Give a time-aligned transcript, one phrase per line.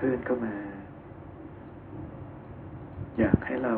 [0.00, 0.56] เพื่อนเข้ามา
[3.18, 3.74] อยากให้เรา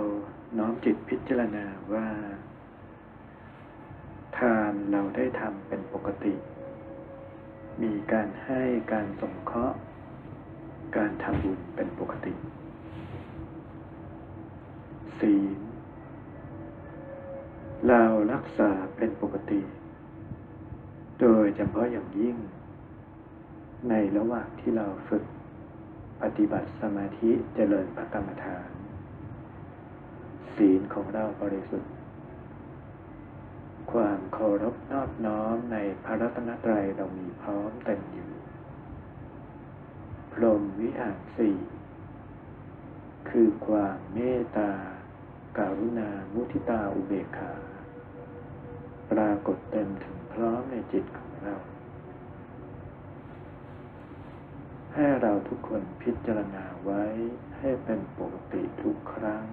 [0.59, 2.07] น้อมจิตพิจารณาว่า
[4.39, 6.35] ทานเราได้ทำเป็นปกติ
[7.83, 9.79] มีการให้การสงเคราะห์
[10.97, 12.33] การทำบุญเป็นปกติ
[15.19, 15.59] ศีล
[17.89, 18.03] เรา
[18.33, 19.61] รักษาเป็นปกติ
[21.21, 22.37] โดยเฉพาะอย่างยิ่ง
[23.89, 25.25] ในระหว่างที่เราฝึก
[26.39, 28.69] ฏิบัติสมาธิเจริญพระกรรมฐาน
[30.57, 31.93] ศีลของเราบริสุทธิ์
[33.93, 38.31] ความเคารพนอบน้อมในพระรัตนตรัยเรามีพร้อมเต็มอยู่
[40.33, 41.57] พรหมวิหารสี่
[43.31, 44.73] คือความเมตตา
[45.59, 47.53] การุณา มุทิตา อุเบกขา
[49.11, 51.55] ปรากฏเต็มถึงพร้อมในจิตของเรา
[54.95, 57.03] ให้เราทุกคนพิจารณาไว้
[57.59, 59.45] ให้เป็นปกติทุกครั้ง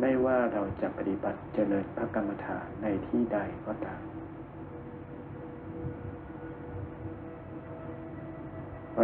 [0.00, 4.02] ไม่ว่าเราจะปฏิบัติเจริญพระกรรมฐานในที่ใดก็ตาม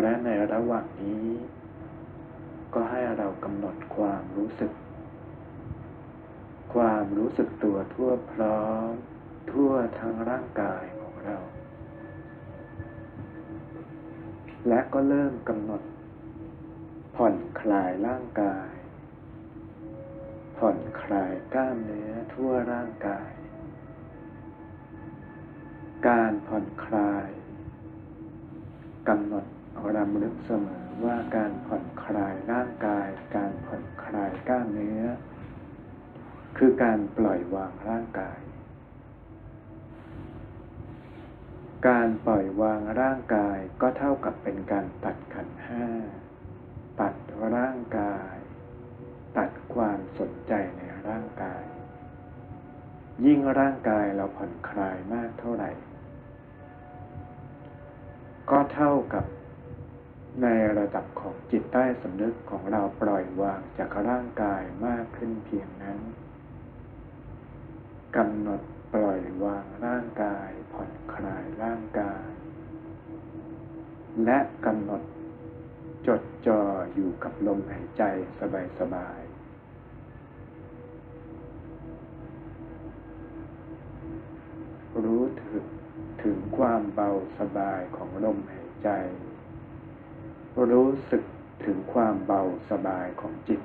[0.01, 1.27] และในระหว่างนี้
[2.75, 4.73] ก็ให้เรากำหนดความรู้สึก
[6.75, 8.91] ความรู้สึกตัวทั่วพร้อม
[9.51, 11.39] ทั่วทั้งร่างกายของเรา
[14.69, 15.83] และก็เริ่มกำหนด
[17.17, 18.71] ผ่อนคลายร่างกาย
[20.59, 23.31] ผ่อนคลายกล้ามเนื้อทั่วร่างกาย
[26.09, 27.29] การผ่อนคลาย
[29.09, 29.45] กำหนด
[29.97, 35.03] รำลึกเสมอว่าการผ่อนคลายร่างกาย การผ่อนคลายกล้ามเนื้อ
[36.57, 38.39] คือการปล่อยวางร่างกาย
[41.89, 45.87] การปล่อยวางร่างกายก็เท่ากับเป็นการตัดขันห้า
[47.01, 47.15] ตัด
[47.55, 48.35] ร่างกาย
[49.39, 51.65] ตัดความสนใจในร่างกาย
[53.27, 55.71] ยิ่งร่างกายเราผ่อนคลายมากเท่าไหร่
[58.51, 59.25] ก็เท่ากับ
[60.43, 60.49] ใน
[60.79, 65.99] ระดับของจิตใต้สำนึกของเราปล่อยวางจากร่างกายมากขึ้นเพียงนั้น
[68.17, 68.61] กำหนด
[68.93, 72.29] ปล่อยวางร่างกาย ผ่อนคลายร่างกาย
[74.25, 75.03] และกำหนด
[76.07, 76.63] จดจ่อ
[76.95, 78.03] อยู่กับลมหายใจ
[78.79, 79.33] สบายๆ
[85.05, 85.65] รู้ถึง
[86.23, 88.89] ถึงความเบาสบายของลมหายใจ
[90.71, 91.23] รู้สึก
[91.65, 93.61] ถึงความเบาสบายของจิต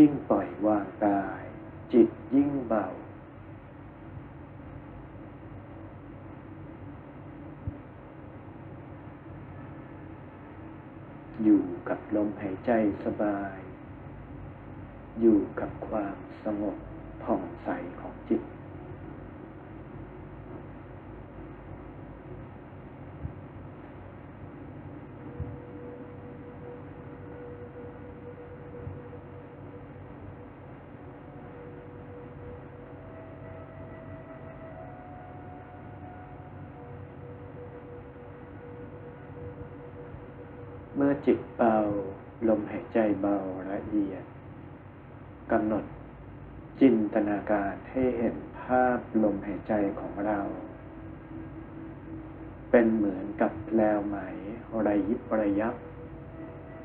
[0.00, 1.42] ยิ่งปล่อยวางกาย
[1.92, 2.86] จิตยิ่งเบา
[11.42, 12.70] อยู่กับลมหายใจ
[13.04, 13.58] สบาย
[15.20, 16.76] อยู่กับความสงบ
[17.22, 17.68] ผ่องใส
[18.00, 18.42] ของจิต
[40.96, 41.76] เมื่อจิตเบา
[42.48, 43.36] ลมหายใจเบา
[43.72, 44.24] ละเอียด
[45.52, 45.84] กำหนด
[46.80, 50.40] จินตนาการให้เห็นภาพลมหายใจของเรา
[52.70, 54.16] เป็นเหมือนกับแปลวไหม
[54.86, 55.74] ระยิบระยับ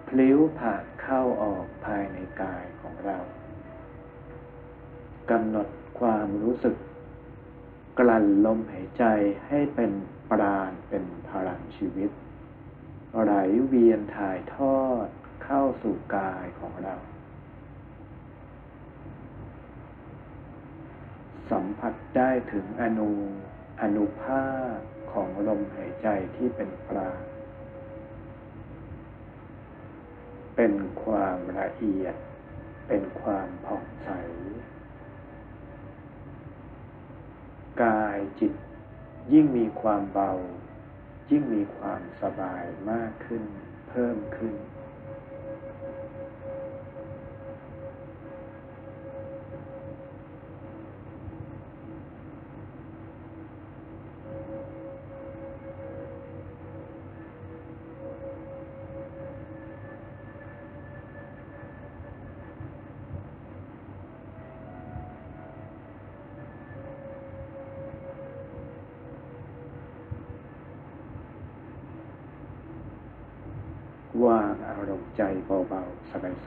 [0.08, 3.18] พลิ้วผ่านเข้าออกภายในกายของเรา
[5.32, 5.68] กำหนด
[6.00, 6.76] ความรู้สึก
[8.00, 9.04] กลั่นลมหายใจ
[9.48, 9.92] ให้เป็น
[10.32, 12.12] ปราณเป็นพลังชีวิต
[13.24, 13.34] ไหล
[13.68, 15.08] เวียนถ่ายทอด
[15.44, 16.96] เข้าสู่กายของเรา
[21.52, 23.12] สัมผัสได้ถึงอนุ
[23.82, 24.78] อนุภาค
[25.12, 27.24] ของลมหายใจที่เป็นปราณ
[30.56, 30.74] เป็น
[31.04, 32.16] ความละเอียด
[32.88, 34.10] เป็นความผ่องใส
[37.84, 38.54] กายจิต
[39.34, 40.32] ยิ่งมีความเบา
[41.30, 43.44] ยิ่งมีความสบายมากขึ้น
[43.90, 44.54] เพิ่มขึ้น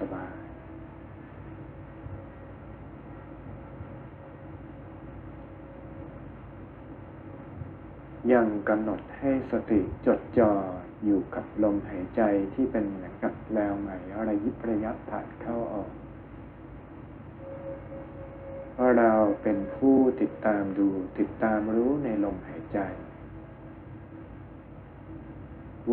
[0.01, 0.33] สบาย
[8.33, 10.53] ยังกำหนดให้สติจดจ่อ
[11.05, 12.23] อยู่กับลมหายใจ
[12.55, 15.91] ที่เป็นเหมือนกับแววใหม่อะยิบระยับผ่านเข้าออก
[18.73, 19.13] เพราะเรา
[19.43, 22.79] เป็นผู้ติดตามดูติดตามรู้ในลมหายใจ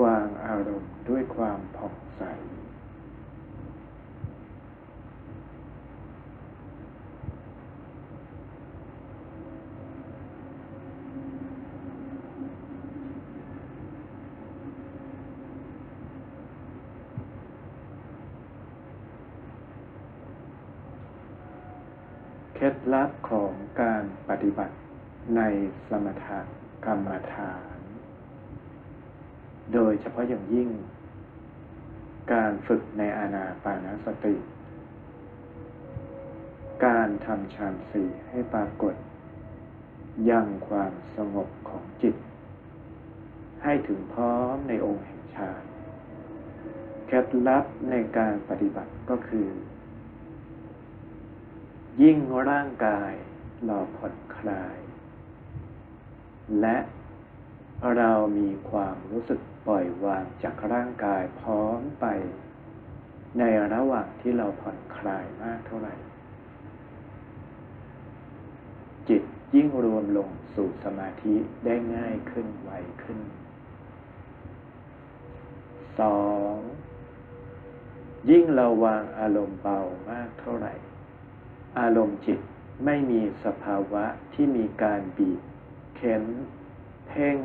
[0.02, 2.64] วางอารมณ์ด้วยความผ่องใสเค
[22.66, 23.52] ล็ดลับของ
[23.82, 24.76] การปฏิบัติ
[25.36, 25.42] ใน
[25.90, 26.28] สมถ
[26.86, 27.78] กรรมฐาน
[29.74, 30.70] โดยเฉพาะอย่างยิ่ง
[32.34, 34.36] การฝึกในอานาปานสติ
[36.86, 38.96] การทำฌานสี่ให้ปรากฏ
[40.30, 42.16] ยังความสงบของจิต
[43.64, 45.64] ให้ถึงพร้อมในองค์แห่งฌาน
[47.06, 49.48] เคล็ดลับในการปฏิบัติก็คือ
[52.02, 52.18] ยิ่ง
[52.50, 53.12] ร่างกาย
[53.66, 54.78] เราผ่อนคลาย
[56.62, 56.78] และ
[57.98, 62.06] เรามีความรู้สึกปล่อยวางจากร่างกายพร้อมไป
[63.40, 63.44] ใน
[63.74, 65.96] ระหว่างที่เราผ่อนคลายมากเท่าไหร่
[69.10, 69.24] จิต
[69.56, 72.72] ยิ่งรวมลงสู่สมาธิได้ง่ายขึ้นไว
[73.04, 73.20] ขึ้น
[76.00, 76.20] สอ
[76.54, 76.56] ง
[78.30, 80.74] ยิ่งเราวางอารมณ์เบามากเท่าไหร่
[81.80, 82.40] อารมณ์จิต
[82.86, 85.42] ไม่มีสภาวะที่มีการบีบ
[85.96, 86.24] เค้น
[87.08, 87.38] เพ่ง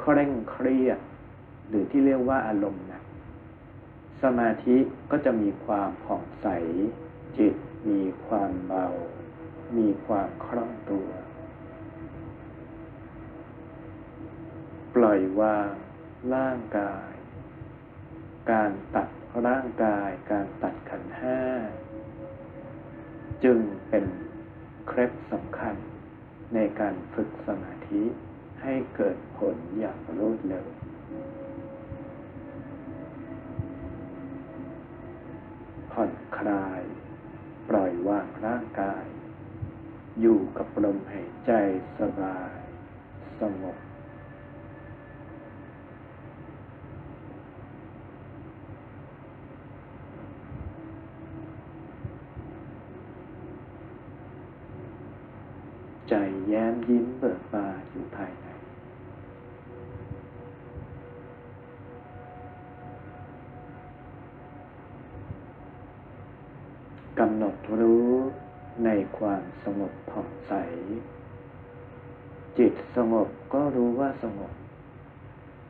[0.00, 0.98] เคร่งเครียด
[1.68, 3.04] หรือที่เรียกว่าอารมณ์หนัก
[4.22, 4.76] สมาธิ
[5.10, 6.46] ก็จะมีความผ่องใส
[7.38, 7.54] จิต
[7.90, 8.86] มีความเบา
[9.76, 11.08] มีความคล่องตัว
[14.94, 15.72] ปล่อยวาง
[16.34, 17.12] ร่างกาย
[18.50, 19.08] การตัด
[19.46, 21.40] ร่างกาย การตัดขันห้า
[23.44, 24.06] จึงเป็น
[24.86, 25.76] เคล็ดสำคัญ
[26.54, 28.02] ในการฝึกสมาธิ
[28.62, 30.66] ให้เกิดผลอย่างรวดเร็ว
[35.92, 36.82] ผ่อนคลาย
[37.68, 39.04] ปล่อยวางร่างกาย
[40.20, 41.52] อยู่กับลมหายใจ
[41.98, 42.54] สบาย
[43.40, 43.76] สงบ
[56.10, 58.46] ใจแย้มยิ้มเบิกบานอยู่ภายใน
[67.18, 68.10] กำหนดรู้
[68.84, 70.52] ในความสงบผ่องใส
[72.58, 74.52] จิตสงบก็รู้ว่าสงบ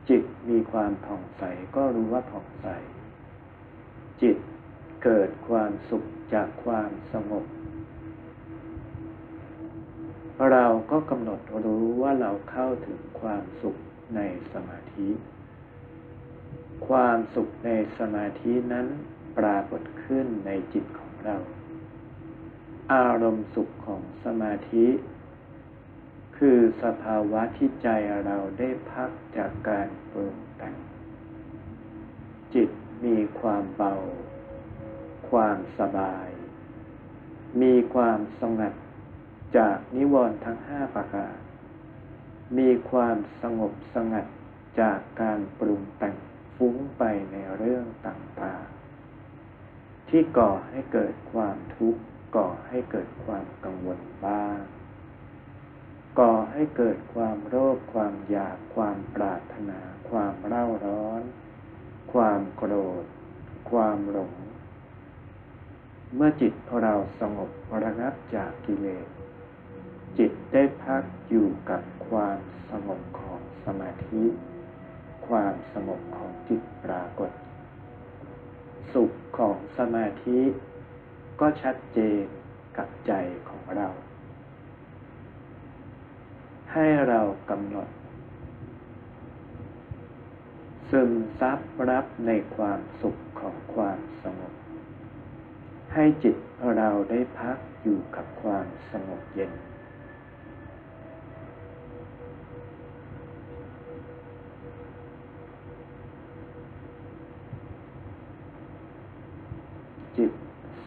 [0.09, 1.43] จิตมีความผ่องใส
[1.75, 2.67] ก็รู้ว่าผ่องใส
[4.21, 4.37] จิต
[5.03, 7.45] เกิดความสุขจากความสงบ
[10.51, 13.75] เราก็กำหนดรู้ว่าเราเข้าถึงความสุข
[14.15, 14.21] ใน
[14.53, 15.09] สมาธิ
[16.87, 18.87] ความสุขในสมาธินั้น
[19.37, 21.37] ปรากฏขึ้นในจิตของเรา
[22.93, 24.87] อารมณ์สุขของสมาธิ
[26.37, 27.87] คือสภาวะที่ใจ
[28.25, 30.75] เราได้พักจากการปรุงแต่ง
[32.53, 32.69] จิต
[33.05, 33.93] มีความเบา
[35.29, 36.29] ความสบาย
[37.61, 38.73] มีความสงัด
[39.57, 41.35] จากนิวรณ์ทั้งห้าประการ
[42.57, 44.25] มีความสงบสงัด
[44.81, 46.15] จากการปรุงแต่ง
[46.55, 52.01] ฟุ้งไปในเรื่องต่างๆ ที่ก่อให้เกิดความทุกข์
[52.37, 54.59] ก่อให้เกิดความกังวลบ้าง
[56.19, 61.21] ก่อให้เกิดความโลภความอยาก ความปรารถนา ความเร่าร้อน
[62.13, 63.05] ความโกรธ
[63.71, 64.33] ความหลง
[66.15, 67.49] เมื่อจิตเราสงบ
[67.83, 69.14] ระงับจากกิเลส
[70.17, 72.37] จิตได้พักอยู่กับความ
[72.69, 74.23] สงบของสมาธิ
[75.27, 77.31] ความสงบของจิตปรากฏ
[78.93, 80.39] สุขของสมาธิ
[81.39, 82.23] ก็ชัดเจน
[82.77, 83.11] กับใจ
[83.49, 83.87] ของเรา
[86.73, 87.89] ให้เรากำหนด
[90.89, 94.53] ซึมซับรับในความสุขของความสงบ
[95.93, 96.35] ให้จิต
[96.75, 99.51] เราได้พักอยู่กับความสงบเย็น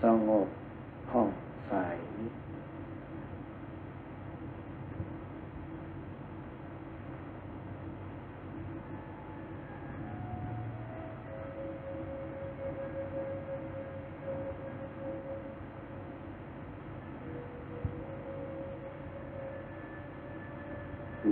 [0.02, 0.48] สงบ
[1.08, 1.28] ผ่อง
[1.66, 1.72] ใส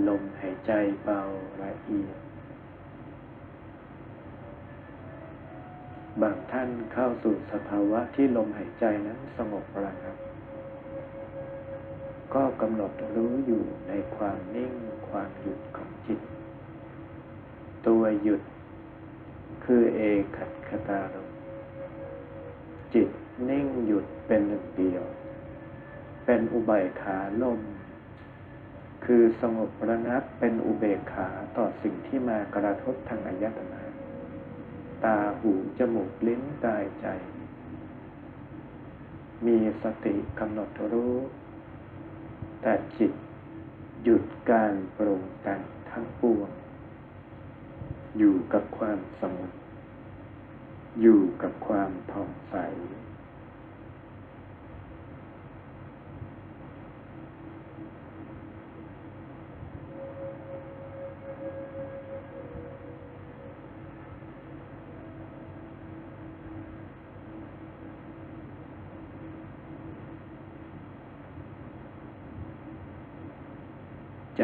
[0.07, 0.71] ลมหายใจ
[1.03, 1.21] เบา
[1.61, 2.17] ละเอียด
[6.21, 10.17] บาง ท่านเข้าสู่สภาวะที่ลมหายใจนั้นสงบระงับ
[12.33, 14.73] ก็กำหนดรู้อยู่ในความนิ่ง
[15.09, 16.19] ความหยุดของจิต
[17.87, 18.41] ตัวหยุด
[19.65, 20.01] คือเอ
[20.35, 21.29] กัตคตารม
[22.93, 23.09] จิต
[23.49, 25.03] นิ่งหยุดเป็นหนึ่งเดียว
[26.25, 27.61] เป็นอุบายขาลม
[29.05, 33.86] คือสงบระงับเป็นอุเบกขาต่อสิ่งที่มากระทบทางอายตนะ
[35.03, 37.07] ตาหูจมูกลิ้นกายใจ
[39.45, 41.15] มีสติกำหนดรู้
[42.61, 43.13] แต่จิต
[44.03, 46.49] หยุดการปรุงแต่งทั้งปวง
[48.17, 49.51] อยู่กับความสงบ
[51.01, 52.55] อยู่กับความผ่องใส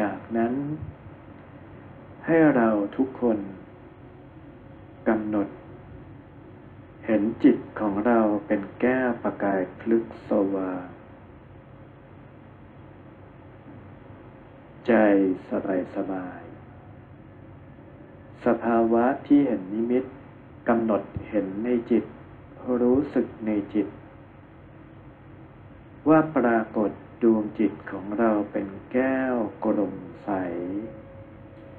[0.10, 0.54] ากนั้น
[2.36, 3.38] ให้เราทุกคน
[5.08, 5.48] กำหนด
[7.06, 10.84] เห็นจิตของเราเป็นแก้วประกายพลึกสว่าง
[14.86, 14.92] ใจ
[15.50, 16.42] สบายสบาย
[18.44, 20.04] สภาวะที่เห็นนิมิต
[20.68, 22.04] กำหนดเห็นในจิต
[22.80, 23.88] รู้สึกในจิต
[26.08, 26.90] ว่าปรากฏ
[27.22, 30.30] ดวงจิตของเราเป็นแก้วกลมใส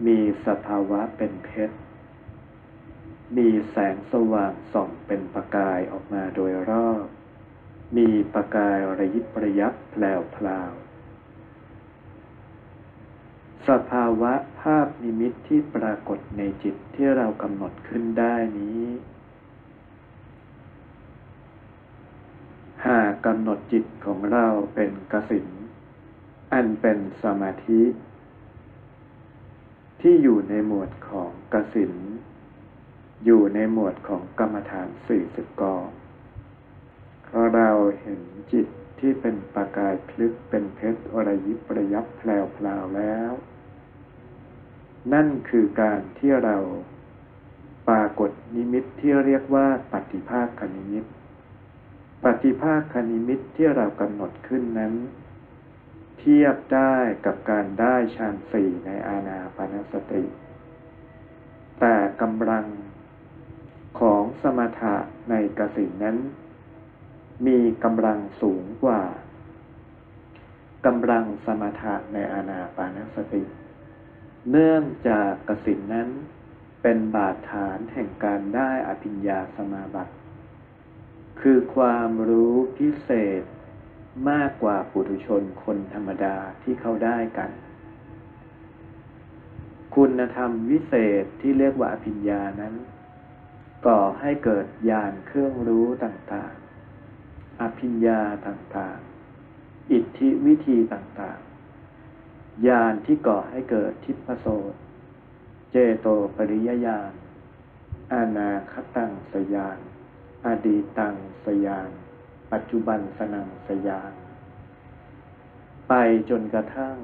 [0.07, 1.77] มีสภาวะเป็นเพชร
[3.37, 7.05] มีแสงสว่างส่องเป็นประกายออกมาโดยรอบ
[7.97, 10.71] มีประกายระยิบระยับแผลวพลาว
[13.67, 18.83] สภาวะภาพนิมิตที่ปรากฏในจิตที่เรากำหนดขึ้นได้นี้
[22.87, 25.47] หากกำหนดจิตของเราเป็นกสิน
[26.53, 27.81] อันเป็นสมาธิ
[30.07, 31.93] ที่อยู่ในหมวดของกสิน
[33.25, 35.85] อยู่ในหมวดของกรรมฐานสี่สิบกอง
[37.53, 37.69] เรา
[37.99, 38.21] เห็น
[38.51, 38.67] จิต
[38.99, 43.31] ที่เป็นประกายพลึกเป็นเพชรอรยิบประยับแพลวพลาวแล้ว
[45.13, 46.57] นั่นคือการที่เรา
[47.89, 51.05] ปรากฏนิมิตที่เรียกว่าปฏิภาคนิมิต
[52.23, 54.93] ปฏิภาคคณิมิตที่เรากำหนดขึ้นนั้น
[56.25, 60.23] ทียบได้กับการได้ฌานสี่ในอาณาปณสติ
[61.79, 62.65] แต่กำลัง
[63.99, 64.95] ของสมถะ
[65.29, 66.17] ในกสินนั้น
[67.47, 69.03] มีกำลังสูงกว่า
[70.85, 73.43] กำลังสมถะในอาณาปานสติ
[74.51, 76.09] เนื่องจากกสินนั้น
[76.81, 80.13] เป็นบาดฐานแห่งการได้อภิญญาสมาบัติ
[81.41, 83.09] คือความรู้พิเศ
[83.41, 83.43] ษ
[84.29, 87.51] มากกว่าปุถุชนคนธรรมดาที่เขาได้กัน
[89.95, 90.93] คุณธรรมวิเศ
[91.23, 92.73] ษที่เรียกว่าอภิญญานั้น
[93.87, 104.73] ก่อให้เกิดญาณเครื่องรู้ต่างๆ อภิญญาต่างๆ อิทธิวิธีต่างๆ ญาณที่ก่อให้เกิดทิพโสต
[105.71, 107.11] เจโตปริยญาณ
[108.13, 109.79] อานาคตังสยาน
[110.45, 111.89] อดีตังสยาน
[112.55, 114.13] ปัจจุบันสนังสยาน
[115.89, 115.93] ไป
[116.29, 116.97] จนกระทั่ง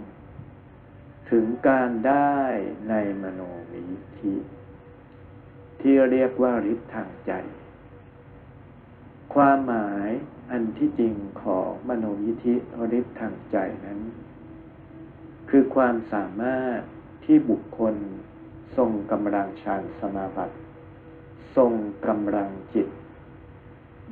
[1.32, 2.38] ถึงการได้
[2.90, 3.42] ในมโน
[3.72, 3.82] วิ
[4.20, 4.36] ธิ
[5.82, 7.32] ที่เรียกว่าฤทธิ์ทางใจ
[9.34, 10.10] ความหมาย
[10.52, 12.56] อันที่จริงของมโนยิธิ
[13.00, 14.00] ฤทธิ์ทางใจนั้น
[15.50, 16.80] คือความสามารถ
[17.26, 17.96] ที่บุคคล
[18.78, 20.56] ทรงกำลังฌานสมาบัติ
[21.56, 21.72] ทรง
[22.08, 22.88] กำลังจิต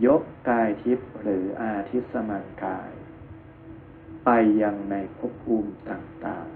[0.05, 2.91] ยกกายทิพย์หรืออาทิสมังกาย
[4.25, 4.29] ไป
[4.61, 6.47] ยังในภพภูมิต่าง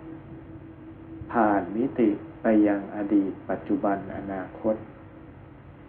[0.62, 2.10] ๆ ผ่านมิติ
[2.42, 4.76] ไปยังอดีตปัจจุบันอนาคต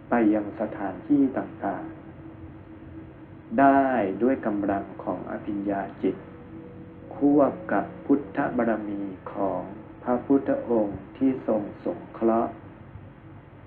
[0.09, 3.87] ไปยังสถานที่ต่างๆ ได้
[4.21, 6.15] ด้วยกำลังของอภิญญาจิต
[7.15, 9.01] ควบกับพุทธบารมี
[9.33, 9.61] ของ
[10.03, 12.53] พระพุทธองค์ที่ทรงสงเคราะห์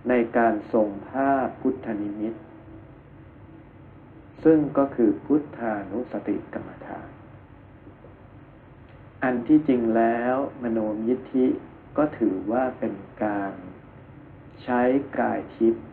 [0.08, 2.34] ในการทรงภาพพุทธนิมิต
[4.44, 7.08] ซึ่งก็คือพุทธานุสติกรรมฐาน
[9.22, 11.46] อันที่จริงแล้วมโนมยิทธิ
[11.96, 13.52] ก็ถือว่าเป็นการ
[14.62, 14.80] ใช้
[15.18, 15.84] กายทิพย์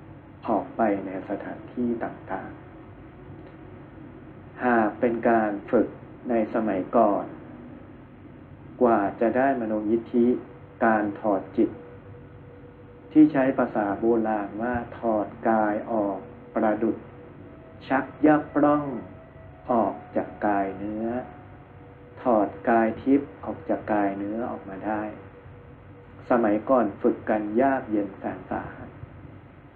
[0.47, 2.65] ออกไปในสถานที่ต่างๆ
[4.65, 5.87] หากเป็นการฝึก
[6.29, 7.25] ในสมัยก่อน
[8.81, 10.25] กว่าจะได้มโนยิทธิ
[10.85, 11.69] การถอดจิต
[13.11, 16.17] ที่ใช้ภาษาโบราณว่าถอดกายออก
[16.53, 16.95] ประดุด
[17.87, 18.85] ชักยับร่อง
[19.71, 21.07] ออกจากกายเนื้อ
[22.21, 25.03] ถอดกายทิพย์ออกจากกายเนื้อออกมาได้
[26.29, 28.89] สมัยก่อนฝึกกันยากเย็นแสนสาหัส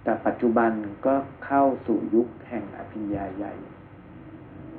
[0.03, 0.71] แต่ปัจจุบัน
[1.05, 1.15] ก็
[1.45, 3.53] เข้าสู่ยุคแห่งอภิญญาใหญ่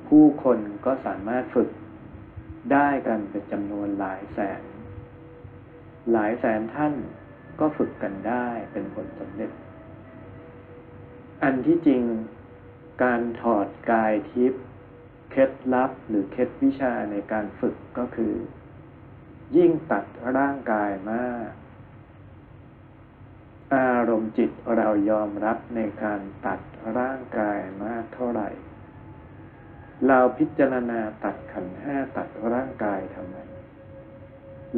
[0.09, 1.71] ผู้คนก็สามารถฝึก
[2.73, 4.63] ได้กันเป็นจำนวนหลายแสน
[6.13, 6.95] หลายแสนท่าน
[7.61, 9.51] ก็ฝึกกันได้เป็นผลสำเร็จ
[11.43, 12.03] อันที่จริง
[13.03, 14.63] การถอดกายทิพย์
[15.31, 18.35] เคล็ดลับหรือเคล็ดวิชาในการฝึกก็คือ
[19.57, 20.05] ยิ่งตัด
[20.37, 21.51] ร่างกายมาก
[23.77, 26.61] อารมณ์จิตเรายอมรับในการตัด
[26.99, 28.49] ร่างกายมากเท่าไหร่
[30.09, 33.37] เราพิจารณาตัดขันห้าตัดร่างกายทำไม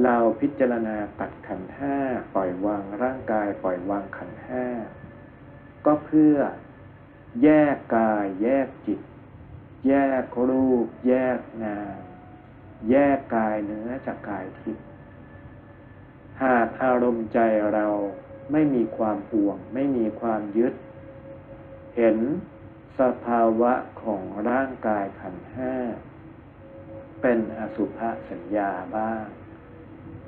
[0.04, 1.96] เราพิจารณาตัดขันห้า
[2.34, 4.64] ปล่อยวางร่างกายปล่อยวางขันห้า
[5.86, 6.36] ก็เพื่อ
[7.42, 9.00] แยกกายแยกจิต
[9.88, 9.92] แย
[10.22, 11.98] กรูป แยกนาม
[12.90, 14.86] แยกกายเนื้อจากกายทิพย์
[16.42, 17.38] หากอารมณ์ใจ
[17.72, 17.86] เรา
[18.52, 20.74] ไม่มีความห่วง ไม่มีความยึด
[21.96, 22.18] เห็น
[23.00, 25.74] สภาวะของร่างกายขันห้า
[27.20, 27.98] เป็นอสุภ
[28.30, 29.24] สัญญาบ้าง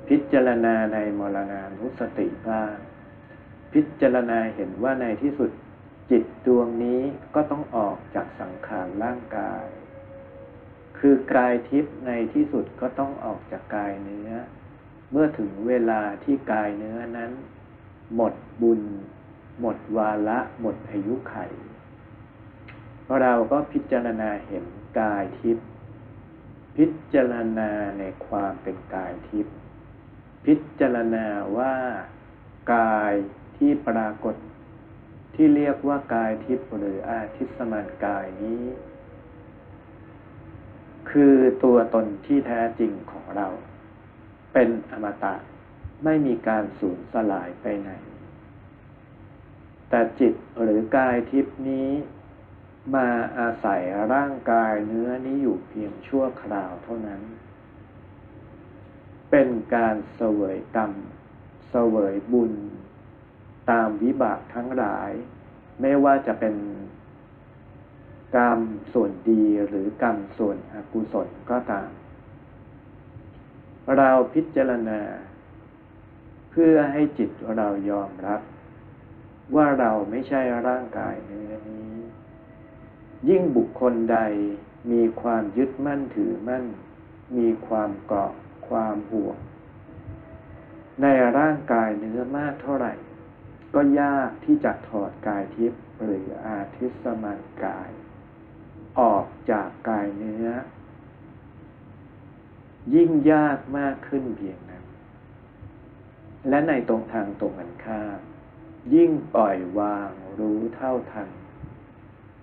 [0.07, 2.73] พิจารณาในมรณานุสติบ้าง
[3.73, 5.51] พิจารณาเห็นว่าในที่สุด
[6.09, 7.01] จิตดวงนี้
[7.35, 9.65] ก็ต้องออกจากสังขารร่างกาย
[10.99, 14.29] คือกายทิพย์ในที่สุดก็ต้องออกจากกายเนื้อ
[15.11, 17.31] เมื่อถึงเวลาที่กายเนื้อนั้น
[18.15, 18.81] หมดบุญ
[19.59, 21.35] หมดวาระหมดอายุไข
[23.21, 24.65] เราก็พิจารณาเห็น
[24.99, 25.67] กายทิพย์
[26.77, 29.55] พิจารณาในความเป็นกายทิพย์
[30.45, 31.25] พิจารณา
[31.57, 31.75] ว่า
[32.75, 33.13] กาย
[33.57, 34.35] ที่ปรากฏ
[35.35, 38.63] ที่เรียกว่ากายทิพย์หรืออาทิตสมานกายนี้
[41.09, 43.47] คือตัวตนที่แท้จริงของเรา
[44.53, 45.35] เป็นอมตะ
[46.03, 47.91] ไม่มีการสูญสลายไปไหน
[49.89, 51.89] แต่จิตหรือกายทิพย์นี้
[52.95, 53.81] มาอาศัย
[54.13, 57.21] ร่างกายเนื้อนี้อยู่เพียงชั่วคราวเท่านั้น
[59.31, 60.91] เป็นการเสวยกรรม
[61.69, 62.53] เสวยบุญ
[63.71, 65.11] ตามวิบากทั้งหลาย
[65.81, 66.55] ไม่ว่าจะเป็น
[68.35, 68.59] กรรม
[68.93, 71.89] ส่วนดีหรือกรรมส่วนอกุศลก็ตาม
[73.97, 75.01] เราพิจารณา
[76.51, 78.41] เพื่อให้จิตเรายอมรับ
[79.55, 81.95] ว่าเราไม่ใช่ร่างกายเนื้อนี้
[83.29, 84.19] ยิ่งบุคคลใด
[84.91, 86.65] มีความยึดมั่นถือมั่น
[87.37, 88.31] มีความเกาะ
[88.67, 89.37] ความห่วง
[91.01, 91.05] ใน
[91.37, 92.93] ร่างกายเนื้อมากเท่าไหร่
[93.75, 97.89] ก็ยากที่จะถอดกายทิพย์หรืออาทิสมันกาย
[98.99, 100.47] ออกจากกายเนื้อ
[102.95, 104.83] ยิ่งยากมากขึ้นเพียงนั้น
[106.49, 108.19] และในตรงทางตรงกันข้าม
[108.95, 110.09] ยิ่งปล่อยวาง
[110.39, 111.29] รู้เท่าทัน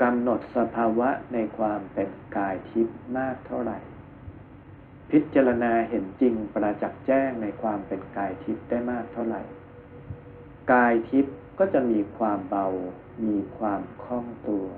[0.02, 3.78] กำหนดสภาวะในความเป็นกายทิพย์มากเท่าไหร่
[5.10, 9.42] พิจารณาเห็นจริงประจักษ์แจ้งในความเป็นกายทิพย์ได้มากเท่าไหร่
[10.70, 12.66] กายทิพย์ก็จะมีความเบา
[13.28, 14.68] มีความคล่องตัว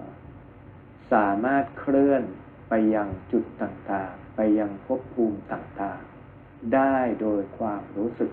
[1.12, 2.23] สามารถเคลื่อน
[2.68, 8.31] ไปยังจุดต่างๆ ไปยังภพภูมิต่างๆ ได้โดยความรู้สึก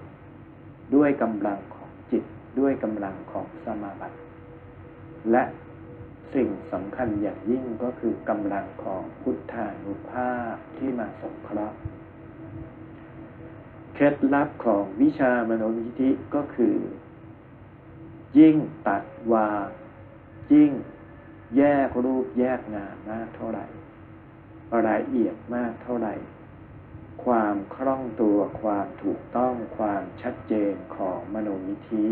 [0.95, 2.23] ด้วยกำลังของจิต
[2.59, 4.17] ด้วยกำลังของสมาบัติ
[5.31, 5.43] และ
[6.33, 11.77] สิ่งสำคัญอย่างยิ่งก็คือกำลังของพุทธานุภาพที่มาสงเคราะห์
[13.93, 16.75] เคล็ดลับของวิชามโนวิธิก็คือ
[18.39, 18.55] ยิ่ง
[18.87, 19.67] ตัดวาง
[20.53, 20.71] ยิ่ง
[21.57, 23.65] แยกรูปแยกนามมากเท่าไหร่
[24.87, 26.13] ละเอียดมากเท่าไหร่
[27.23, 32.05] ความคล่องตัวความถูกต้องความชัดเจนของมโนวิธี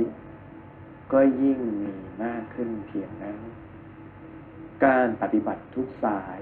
[1.11, 3.39] ก็ยิ่งมีมากขึ้นเพียงนั้น
[4.85, 6.41] การปฏิบัติทุกสาย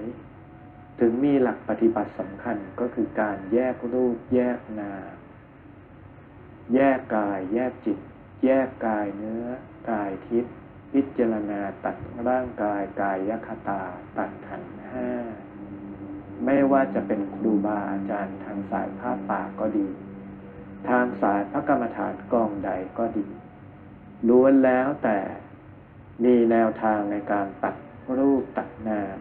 [1.00, 5.14] ถึงมีหลักปฏิบัติสำคัญก็คือการแยกรูปแยกนาม
[6.74, 7.98] แยกกายแยกจิต
[8.44, 9.44] แยกกายเนื้อ
[9.90, 10.54] กายทิพย์
[10.92, 11.96] พิจารณาตัด
[12.28, 13.82] ร่างกายกายยคตา
[14.18, 15.10] ตัดขันห้า
[16.44, 19.86] ไม่ว่าจะเป็นครูบาอาจารย์ทางสายภาพป่าก็ดี
[20.88, 23.24] ทางสายพระกรรมฐานกองใดก็ดี
[24.28, 25.18] ล้วนแล้วแต่
[26.24, 27.74] มีแนวทางในการตัด
[28.18, 29.16] รูปตัดนาม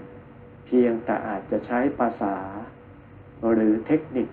[0.66, 2.38] เพียงแต่อาจจะใช้ภาษา
[3.54, 4.28] หรือเทคนิค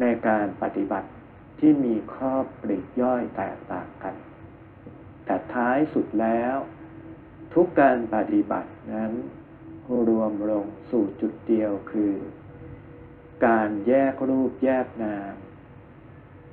[0.00, 1.08] ในการปฏิบัติ
[1.58, 4.14] ที่มีข้อปลีกย่อยแตกต่างกัน
[5.28, 6.56] แต่ท้ายสุดแล้ว
[7.54, 9.12] ทุกการปฏิบัตินั้น
[10.08, 12.14] รวมลงสู่จุดเดียวคือ
[13.46, 15.34] การแยกรูปแยกนาม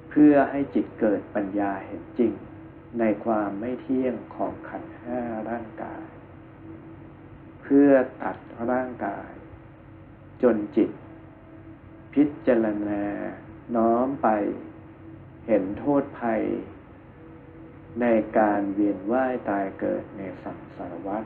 [0.09, 2.33] เพื่อให้จิตเกิดปัญญาเห็นจริง
[2.99, 6.05] ในความไม่เที่ยงของขันห้าร่างกาย
[7.61, 7.89] เพื่อ
[8.21, 8.37] ตัด
[8.71, 9.31] ร่างกาย
[10.43, 10.91] จนจิต
[12.13, 13.03] พิจารณา
[13.75, 14.27] น้อมไป
[15.47, 16.41] เห็นโทษภัย
[18.01, 18.05] ใน
[18.39, 21.23] การเวียนว่ายตายเกิดในสังสารวัฏ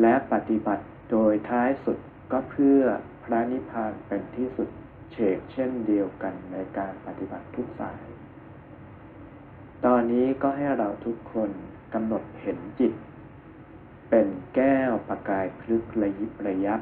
[0.00, 1.98] และปฏิบัติโดยท้ายสุด
[2.32, 2.82] ก็เพื่อ
[3.24, 4.68] พระนิพพานเป็นที่สุด
[5.12, 8.04] เฉกเช่นเดียวกันในการปฏิบัติทุกสาย
[9.84, 11.50] ตอนนี้ก็ให้เราทุกคน
[11.94, 12.92] กำหนดเห็นจิต
[14.10, 16.80] เป็นแก้วประกายพลึกระยิบระยับ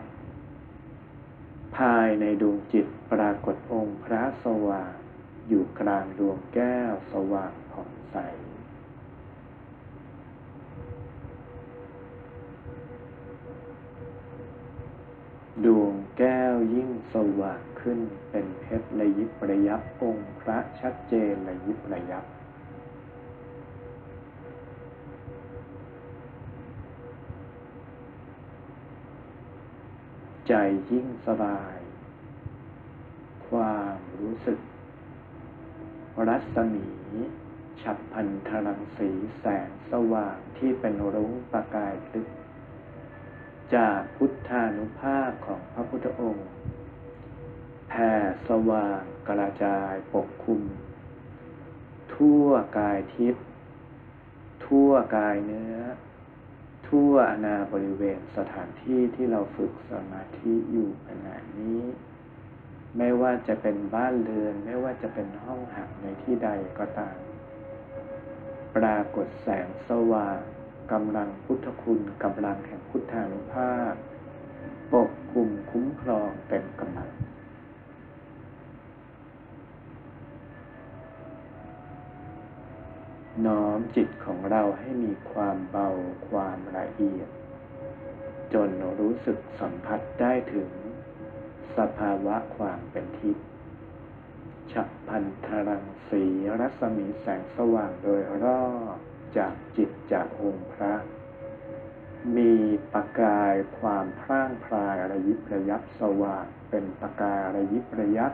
[1.77, 4.93] ภายในดวงจิตปรากฏองค์พระสว่าง
[5.49, 8.17] อยู่กลางดวงแก้วสว่างผ่องใส
[15.64, 17.98] ดวงแก้วยิ่งสว่างขึ้น
[18.31, 22.25] เป็นเพชรระยิบระยับองค์พระชัดเจนระยิบระยับ
[30.48, 30.53] ใจ
[30.90, 31.77] ยิ่งสบาย
[33.48, 34.59] ความรู้สึก
[36.29, 36.87] รัศมี
[37.83, 42.29] ฉับพันธรังสีแสงสว่างที่เป็นรุ้งประกายลึก
[43.77, 46.49] จากพุทธานุภาพของพระพุทธองค์
[47.89, 48.13] แผ่
[48.49, 50.63] สว่างกระจายปกคลุม
[52.15, 52.47] ทั่ว
[52.79, 53.45] กายทิพย์
[54.67, 55.77] ทั่วกายเนื้อ
[56.89, 61.81] ทั่วอนาบริเวณสถานที่ที่เราฝึกสมาธิอยู่ขณะนี้
[62.97, 67.17] ไม่ว่าจะเป็นบ้านเรือน ไม่ว่าจะเป็นห้องหับในที่ใดก็ตาม
[68.77, 70.39] ปรากฏแสงสว่าง
[70.90, 73.95] กำลังพุทธคุณกำลังแห่งพุทธานุภาพ
[74.92, 77.11] ปกคลุมคุ้มครองเต็มกำลัง
[83.47, 85.88] น้อมจิตของเราให้มีความเบา
[86.29, 87.29] ความละเอียด
[88.53, 90.71] จนรู้สึกสัมผัสได้ถึง
[91.77, 93.47] สภาวะความเป็นทิพย์
[94.73, 96.25] ฉับพันธรังสี
[96.61, 98.64] รัศมีแสงสว่างโดยรอ
[98.97, 98.99] บ
[99.37, 100.95] จากจิตจากองค์พระ
[102.37, 102.53] มี
[102.92, 108.33] ประกายความพร่างพรายระยิบระยับสว่างเป็นประกายระยิบระยับ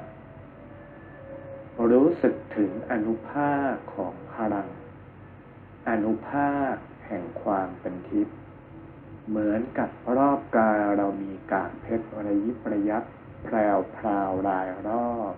[1.91, 4.69] รู้สึกถึงอนุภาคของพลัง
[5.89, 6.75] อนุภาค
[7.07, 8.37] แห่งความเป็นทิพย์
[9.29, 13.05] เหมือนกับรอบกายเรามีกากเพชรระยิบระยับ
[13.45, 15.35] แพรวพราวรายรอบ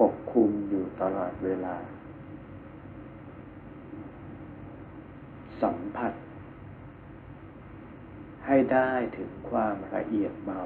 [0.00, 1.76] ปกคลุมอยู่ตลอดเวลา
[5.62, 6.12] สัมผัส
[8.46, 10.62] ให้ได้ถึงความละเอียดเบา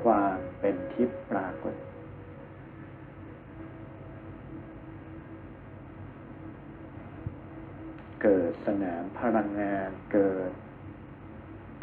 [0.00, 1.74] ความเป็นทิพย์ปรากฏ
[8.22, 10.50] เกิดสนามพลังงานเกิด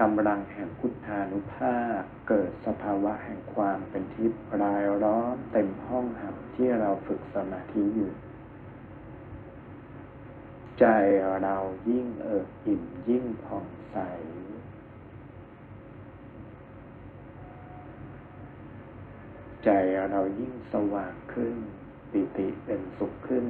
[0.01, 8.11] กำลังแห่งพุทธานุภาพเกิดสภาวะแห่งความเป็นทิพย์รายล้อมเต็มห้องหับที่เราฝึกสมาธิอยู่
[10.79, 10.85] ใจ
[11.43, 11.57] เรา
[11.89, 13.97] ยิ่งเอิบอิ่มยิ่งผ่องใส
[19.63, 19.69] ใจ
[20.11, 21.55] เรายิ่งสว่างขึ้น
[22.11, 23.45] ปิติเป็นสุขขึ้น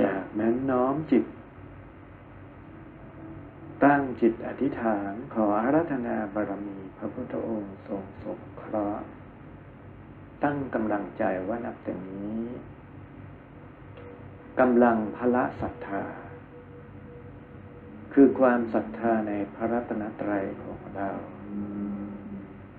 [0.00, 1.24] จากนั้นน้อมจิต
[3.84, 9.04] ตั้งจิตอ ธิษฐานขออารัธนาบารมีพระพุทธองค์ทรงสงเคราะห์
[10.44, 12.40] ตั้งกำลังใจว่านับแต่นี้
[14.60, 16.04] กำลังพละศรัทธา
[18.12, 21.10] คือความศรัทธาในพระรัตนตรัยของเรา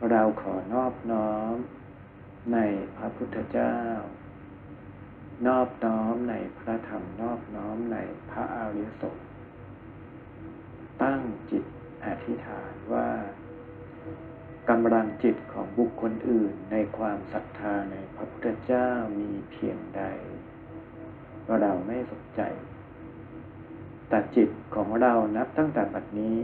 [0.09, 1.55] เราขอนอบน้อม
[2.53, 2.57] ใน
[2.95, 3.75] พระพุทธเจ้า
[5.47, 7.97] นอบน้อมในพระธรรมนอบน้อมใน
[8.29, 9.28] พระอริยสงฆ์
[11.03, 11.63] ตั้งจิต
[12.05, 13.09] อธิษฐานว่า
[14.69, 20.03] กำลังจิตของบุคคลอื่นในความศรัทธาในพระพุทธเจ้ามีเพียงใด
[21.61, 22.41] เราไม่สนใจ
[24.09, 26.41] แต่จิตของเรานับตั้งแต่บัดนี้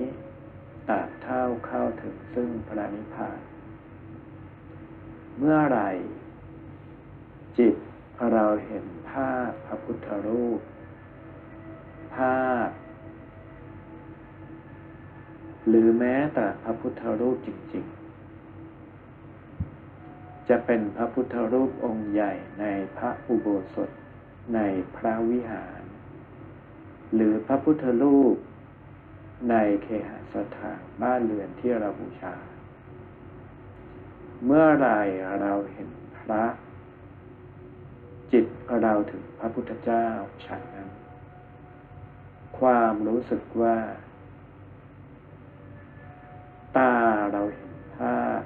[0.89, 3.39] ตราบเท่าเข้าถึงซึ่งพระนิพพาน
[5.37, 5.79] เมื่อไร
[7.59, 7.75] จิต
[8.33, 10.59] เราเห็นภาพพระพุทธรูป
[15.67, 17.85] หรือแม้แต่พระพุทธรูปจริง
[19.91, 22.65] ๆ จะเป็นพระพุทธรูปองค์ใหญ่ใน
[22.97, 23.89] พระอุโบสถ
[24.55, 24.59] ใน
[24.95, 25.81] พระวิหาร
[27.15, 28.35] หรือพระพุทธรูป
[29.49, 32.35] ในเคหสถานบ้านเรือนที่เราบูชา
[34.45, 34.89] เมื่อไร
[35.41, 36.45] เราเห็นพระ
[38.31, 38.45] จิต
[38.81, 40.05] เราถึงพระพุทธเจ้า
[40.45, 40.89] ฉันนั้น
[42.59, 43.77] ความรู้สึกว่า
[47.33, 48.41] เราเห็นภาพ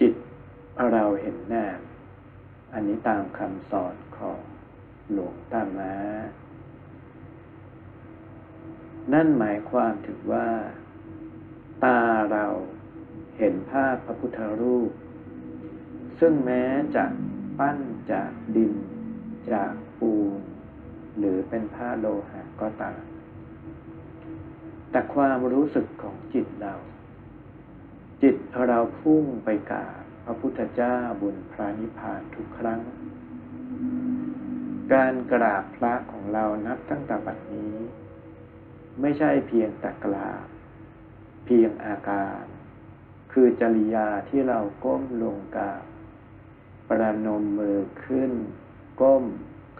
[0.00, 0.12] จิต
[0.92, 1.80] เราเห็นนาม
[2.72, 4.38] อันนี้ตามคำสอนของ
[5.12, 5.94] หลวงตามา
[9.12, 10.48] นั่นหมายความถึงว่า
[11.84, 12.00] ตา
[12.32, 12.46] เรา
[13.38, 14.90] เห็นภาพพระพุทธรูป
[16.20, 16.64] ซึ่งแม้
[16.96, 17.04] จะ
[17.58, 17.78] ปั้น
[18.12, 18.72] จากดิน
[19.52, 20.40] จากปูน
[21.18, 23.00] หรือเป็นผ้าโลหะก็ตาม
[24.92, 26.74] แต่ความรู้สึกของจิตเรา
[28.22, 28.36] จิต
[28.68, 32.80] เราพุ่งไปกราบพระพุทธเจ้าบุญพระนิพพานทุกครั้ง
[34.92, 37.74] การกราบพระของเรานับตั้งแต่บัดนี้
[39.00, 40.46] ไม่ใช่เพียงแต่กราบ
[41.44, 42.42] เพียงอาการ
[43.32, 45.84] คือจริยาที่เราก้มลงกราบ
[46.88, 48.32] ประนมมือขึ้น
[49.00, 49.24] ก้ม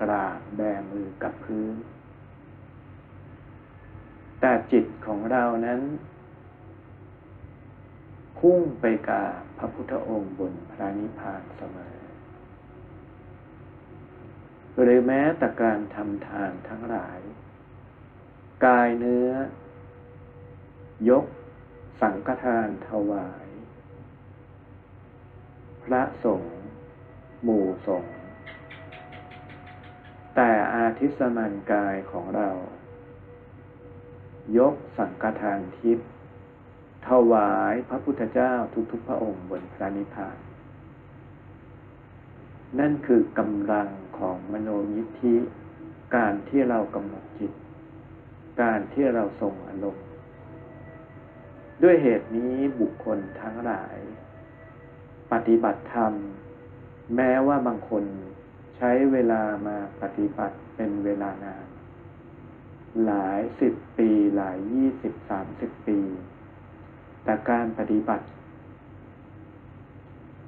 [0.01, 0.61] กราบแบ
[0.93, 1.75] มือกับพื้น
[4.45, 5.81] แต่จิตของเรานั้น
[8.39, 9.25] พุ่งไปกา
[9.59, 11.97] พระพุทธองค์บนพระนิพพานเสมอ
[14.81, 17.21] หรือแม้แต่การทำทานทั้งหลาย
[18.67, 19.31] กายเนื้อ
[21.09, 21.27] ยก
[22.01, 23.47] สังฆทานถวาย
[25.85, 26.59] พระสงฆ์
[27.43, 28.17] หมู่สงฆ์
[30.37, 32.51] แต่อาทิสมันกายของเรา
[34.59, 36.09] ยกสังฆทานทิพย์
[37.09, 38.53] ถวายพระพุทธเจ้า
[38.91, 40.39] ทุกๆพระองค์บนพระนิพพาน
[42.79, 45.35] นั่นคือกำลังของมโนยิทธิ
[46.17, 47.53] การที่เรากำหนดจิต
[48.63, 50.07] การที่เราทรงอารมณ์
[51.83, 53.97] ด้วยเหตุนี้บุคคลทั้งหลาย
[55.33, 56.13] ปฏิบัติธรรม
[57.17, 58.05] แม้ว่าบางคน
[58.77, 61.72] ใช้เวลามาปฏิบัติเป็นเวลานาน
[63.05, 65.99] หลายสิบปี หลายยี่สิบสามสิบปี
[67.25, 68.27] แต่การปฏิบัติ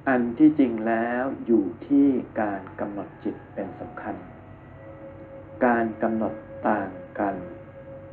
[0.07, 2.07] อันที่จริงแล้วอยู่ที่
[2.41, 4.15] การกำหนดจิตเป็นสำคัญ
[5.65, 6.33] การกำหนด
[6.69, 7.35] ต่างกัน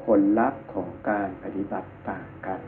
[0.05, 2.61] ผลลัพธ์ของการปฏิบัติต่างกัน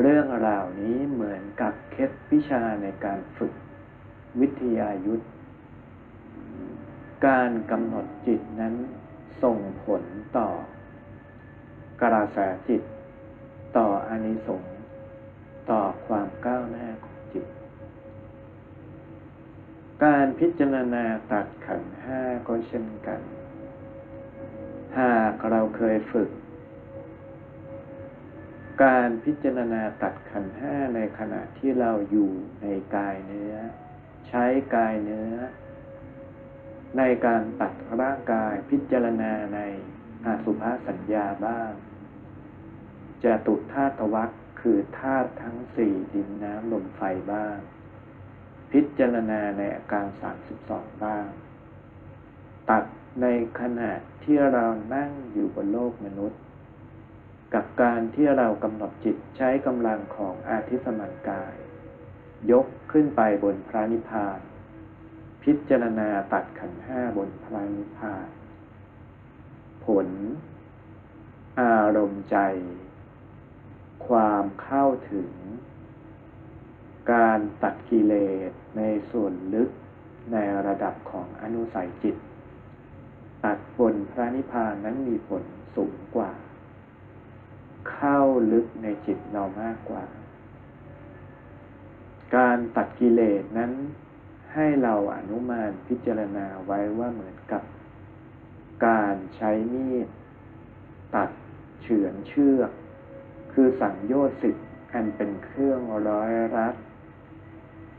[0.00, 3.52] เรื่องราวนี้เหมือนกับเคล็ดวิชาในการฝึก
[4.40, 5.24] วิทยายุทธ
[7.26, 8.74] การกำหนดจิตนั้น
[9.42, 10.02] ส่งผล
[10.38, 10.48] ต่อ
[12.02, 12.82] กระแสจิต
[13.76, 14.74] ต่ออานิสงส์
[15.70, 17.46] ต่อความก้าวหน้าของจิต
[20.04, 23.20] การพิจารณาตัดขันห้าก็เช่นกัน
[24.98, 26.30] หากเราเคยฝึก
[28.84, 32.30] การพิจารณาตัดขันห้าในขณะที่เราอยู่
[32.62, 32.66] ใน
[32.96, 33.54] กายเนื้อ
[34.28, 34.44] ใช้
[34.74, 35.32] กายเนื้อ
[36.98, 39.60] ในการตัดร่างกายพิจารณาใน
[40.26, 41.72] อาสุภาสัญญาบ้าง
[43.24, 44.30] จะตุธาตวัค
[44.60, 47.02] คือธาตุทั้งสี่ดินน้ำลมไฟ
[47.32, 47.56] บ้าง
[48.72, 51.26] พิจารณาในอาการสามสิบสองบ้าง
[52.70, 52.84] ตัด
[53.22, 53.26] ใน
[53.60, 53.92] ขณะ
[54.24, 56.40] ที่เรานั่งอยู่บนโลกมนุษย์
[57.54, 61.54] กับการที่เรากำหนดจิตใช้กำลังของอาทิสมันกาย
[62.50, 64.38] ยกขึ้นไปบนพระนิพพาน
[65.44, 68.28] พิจารณาตัดขันห้าบนพระนิพพาน
[69.84, 70.08] ผล
[71.60, 72.36] อารมณ์ใจ
[74.06, 75.30] ความเข้าถึง
[77.12, 78.14] การตัดกิเล
[78.48, 79.70] สในส่วนลึก
[80.32, 82.16] ในระดับของอนุสัยจิต
[83.44, 85.42] ตัดบนพระนิพพานนั้นมีผล
[85.76, 86.32] สูงกว่า
[87.90, 88.20] เข้า
[88.52, 90.04] ลึกในจิตเรามากกว่า
[92.36, 93.72] การตัดกิเลสนั้น
[94.54, 97.62] ให้เราอนุมานพิจารณาไว้ว่าเหมือนกับ
[98.86, 100.08] การใช้มีด
[101.14, 101.30] ตัด
[101.82, 102.70] เฉือนเชือก
[103.52, 106.74] คือสังโยชน์สิทธิ์อันเป็นเครื่องร้อยรัด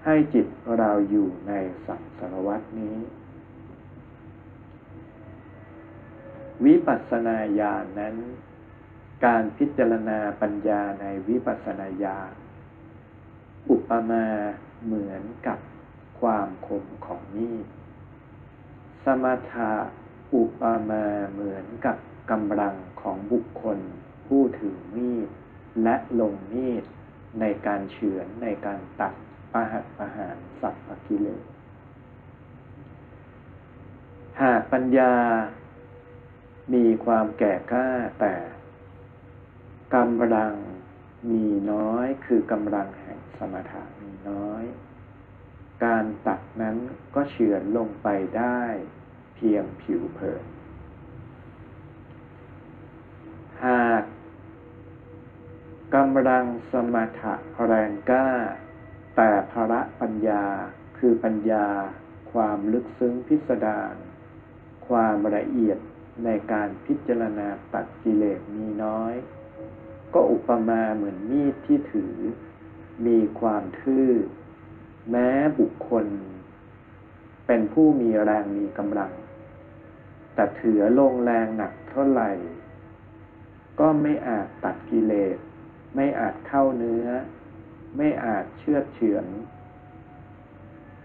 [0.05, 1.53] ให้จิตเราอยู่ใน
[1.87, 2.97] สังสารวัตนี้
[6.65, 8.15] วิปัสสนาญาณนนั้น
[9.25, 12.31] การพิจารณาปัญญาในวิปัสสนาญาณ
[13.69, 14.25] อุปมา
[14.85, 15.59] เหมือนกับ
[16.19, 17.67] ความคมของมีด
[19.03, 19.73] สมถะ
[20.35, 21.97] อุปมาเหมือนกับ
[22.31, 23.79] กำลังของบุคคล
[24.27, 25.29] ผู้ถือมีด
[25.83, 26.83] และลงมีด
[27.39, 29.13] ในการเฉือนในการตัด
[29.51, 31.43] ประหัตประหารสัพพกิเลส
[34.41, 35.13] หากปัญญา
[36.73, 37.87] มีความแก่กล้า
[38.19, 38.35] แต่
[39.95, 40.53] กำลัง
[41.29, 44.63] มีน้อยคือกำลังแห่งสมถะมีน้อย
[45.83, 46.77] การตัดนั้น
[47.15, 48.07] ก็เฉือนลงไป
[48.37, 48.61] ได้
[49.35, 50.45] เพียงผิวเผิน
[53.65, 54.03] หาก
[55.95, 57.33] กำลังสมถะ
[57.65, 58.29] แรงกล้า
[59.15, 60.45] แต่ภระปัญญา
[60.97, 61.67] คือปัญญา
[62.31, 63.95] ความลึกซึ้งพิสดาร
[64.87, 65.77] ความละเอียด
[66.25, 69.15] ในการพิจารณาตัดกิเลสมีน้อย
[70.13, 72.15] ก็อุปมาเหมือนมีดที่ถือ
[73.05, 74.09] มีความทื่อ
[75.11, 76.05] แม้บุคคล
[77.47, 79.11] เป็นผู้มีแรงมีกำลัง
[80.33, 82.31] แต่ถือลงแรงหนักเท่าไหร่
[83.79, 85.37] ก็ไม่อาจตัดกิเลส
[85.95, 87.07] ไม่อาจเข้าเนื้อ
[87.97, 89.25] ไม่อาจเชื่อเฉือน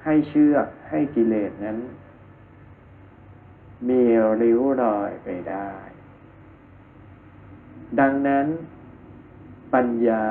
[0.04, 0.54] ให้เชื่อ
[0.90, 1.78] ให้กิเลสนั้น
[3.88, 4.02] มี
[4.42, 5.70] ริ้วรอยไปได้
[8.00, 8.46] ดังนั้น
[9.74, 10.26] ปัญญา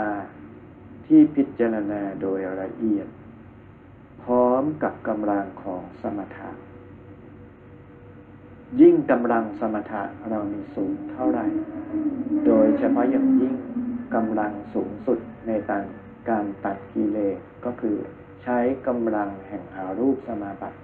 [1.06, 3.08] ที่พิจารณาโดยละเอียด
[4.24, 6.50] พร้อมกับกำลังของสมถะ
[8.82, 11.46] ยิ่งกำลังสมถะเรามีสูงเท่าไหร่
[12.46, 13.54] โดยเฉพาะอย่างยิ่ง
[14.16, 15.84] กำลังสูงสุดในทาง
[16.30, 17.98] การตัดกิเลสก็คือ
[18.44, 20.78] ใช้กำลังแห่งอารูปสมาบัติ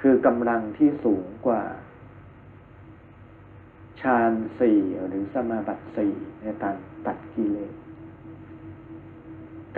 [0.00, 1.62] คือกำลังที่สูงกว่า
[4.00, 6.12] ฌานสี่หรือสมาบัติสี่
[6.42, 7.72] ในการตัดกิเลส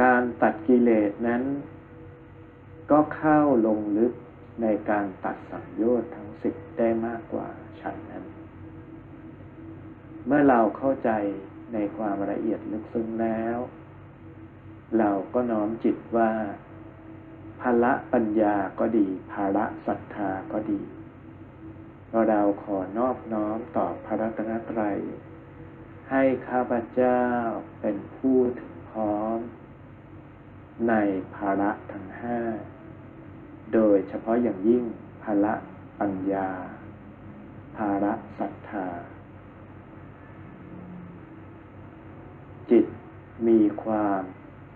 [0.03, 1.43] การตัดกิเลสนั้น
[2.91, 4.13] ก็เข้าลงลึก
[4.63, 7.49] ในการตัดสังโยชน์ทั้งสิบได้มากกว่า
[7.81, 8.25] ชั้นนั้น
[10.27, 11.11] เมื่อเราเข้าใจ
[11.73, 13.59] ในความละเอียดลึกซึ้งแล้ว
[14.99, 16.31] เราก็น้อมจิตว่า
[17.61, 20.81] ภละปัญญาก็ดีภาระศรัทธาก็ดี
[22.29, 24.99] เราขอนอบน้อมต่อพระรัตนตรัย
[26.11, 27.23] ให้ข้าพเจ้า
[27.81, 29.39] เป็นผู้ถึงพร้อม
[30.89, 30.95] ใน
[31.35, 32.41] ภาระทั้งห้า
[33.75, 34.85] โดยเฉพาะอย่างยิ่ง
[35.23, 35.55] ภละ
[36.01, 36.49] ปัญญา
[37.77, 38.89] ภาระศรัทธา
[42.71, 42.87] จิต
[43.47, 44.23] มีความ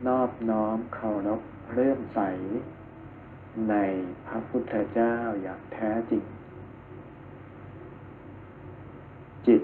[0.07, 1.41] นอบน้อมเคารพ
[1.73, 2.21] เรื่มใส
[3.71, 3.75] ใน
[4.27, 6.25] พระพุทธเจ้าอย่างแท้จริง
[9.47, 9.63] จิต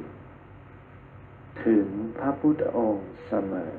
[1.64, 1.86] ถึง
[2.18, 3.74] พระพุทธองค์เสมอ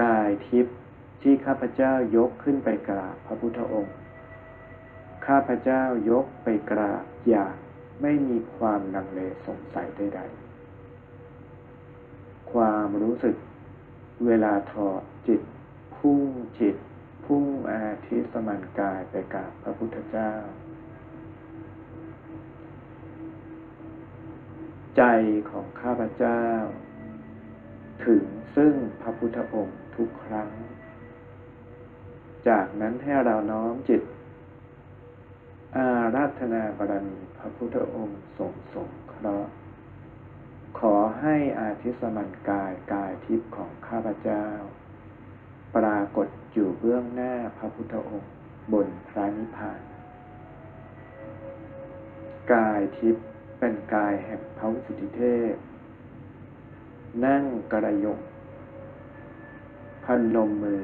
[0.00, 0.79] กายทิพย์
[1.22, 3.94] ที่ข้าพเจ้ายกขึ้นไปกราบพระพุทธองค์
[5.26, 7.54] ข้าพเจ้ายกไปกราบอย่าง
[8.02, 13.36] ไม่มีความลังเลสงสัยใดๆ ความรู้สึก
[14.26, 15.42] เวลาถอดจิต
[15.96, 16.22] พุ่ง
[16.60, 16.76] จิต
[17.24, 20.32] พุ่งอาทิตสมันกายไปกับพระพุทธเจ้า
[24.96, 25.02] ใจ
[25.50, 26.42] ของข้าพเจ้า
[28.06, 28.24] ถึง
[28.56, 30.48] ซึ่งพระพุทธองค์ทุกครั้ง
[32.48, 34.02] จากนั้นให้เราน้อมจิต
[35.76, 39.50] อาราธนาบารมีพระพุทธองค์ทรงสงเคราะห์
[40.78, 44.44] ขอให้อาทิสมันกายกายทิพย์ของข้าพเจ้า
[45.76, 48.32] ปรากฏอยู่เบื้องหน้าพระพุทธองค์
[48.72, 49.80] บนพระนิพพาน
[52.52, 53.26] กายทิพย์
[53.58, 55.22] เป็นกายแห่งพระวิสุทธิเท
[55.52, 55.54] พ
[57.24, 58.18] นั่งกระยง
[60.04, 60.82] พันลมมือ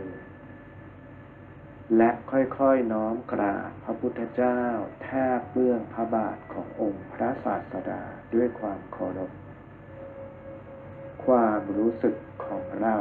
[1.97, 4.61] และค่อยๆน้อมกราบพระพุทธเจ้า
[5.03, 8.03] แทบเบื้องพระบาทขององค์พระศาสดา
[8.35, 9.31] ด้วยความเคารพ
[11.25, 12.17] ความรู้สึก
[12.47, 12.97] ของเรา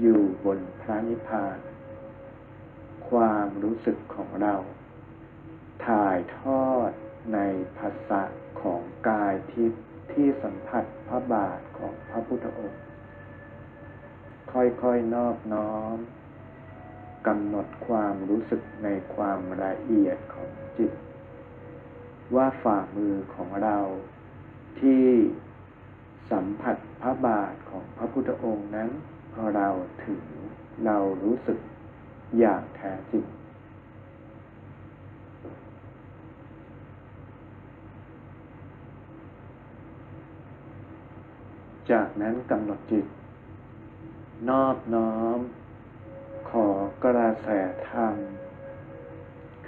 [0.00, 1.58] อยู่บนพระนิพพาน
[3.10, 4.54] ความรู้สึกของเรา
[5.86, 6.90] ถ่ายทอด
[7.34, 7.38] ใน
[7.78, 8.22] ภาษะ
[8.62, 12.82] ของกายทิพย์ที่สัมผัสพระบาทของพระพุทธองค์
[14.52, 15.96] ค่อยๆนอบน้อม
[17.26, 20.48] กำหนดความรู้สึกในความละเอียดของ
[20.78, 20.92] จิต
[22.34, 23.78] ว่าฝ่ามือของเรา
[24.80, 25.04] ที่
[26.30, 28.90] สัมผัสพระบาทของพระพุทธองค์นั้น
[29.32, 29.68] พอเรา
[30.04, 30.22] ถึง
[30.84, 31.58] เรารู้สึก
[32.38, 33.24] อย่างแท้จริง
[41.90, 43.06] จากนั้นกำหนดจิต
[44.50, 45.38] นอบน้อม
[46.52, 46.68] ขอ
[47.04, 47.48] กระแส
[47.90, 48.14] ธรรม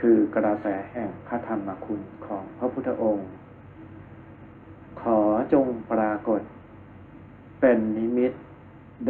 [0.01, 3.31] คือกระแสแห่งพระธรรมคุณของพระพุทธองค์
[5.01, 5.21] ขอ
[5.53, 6.43] จงปรากฏ
[7.61, 8.33] เป็นนิมิต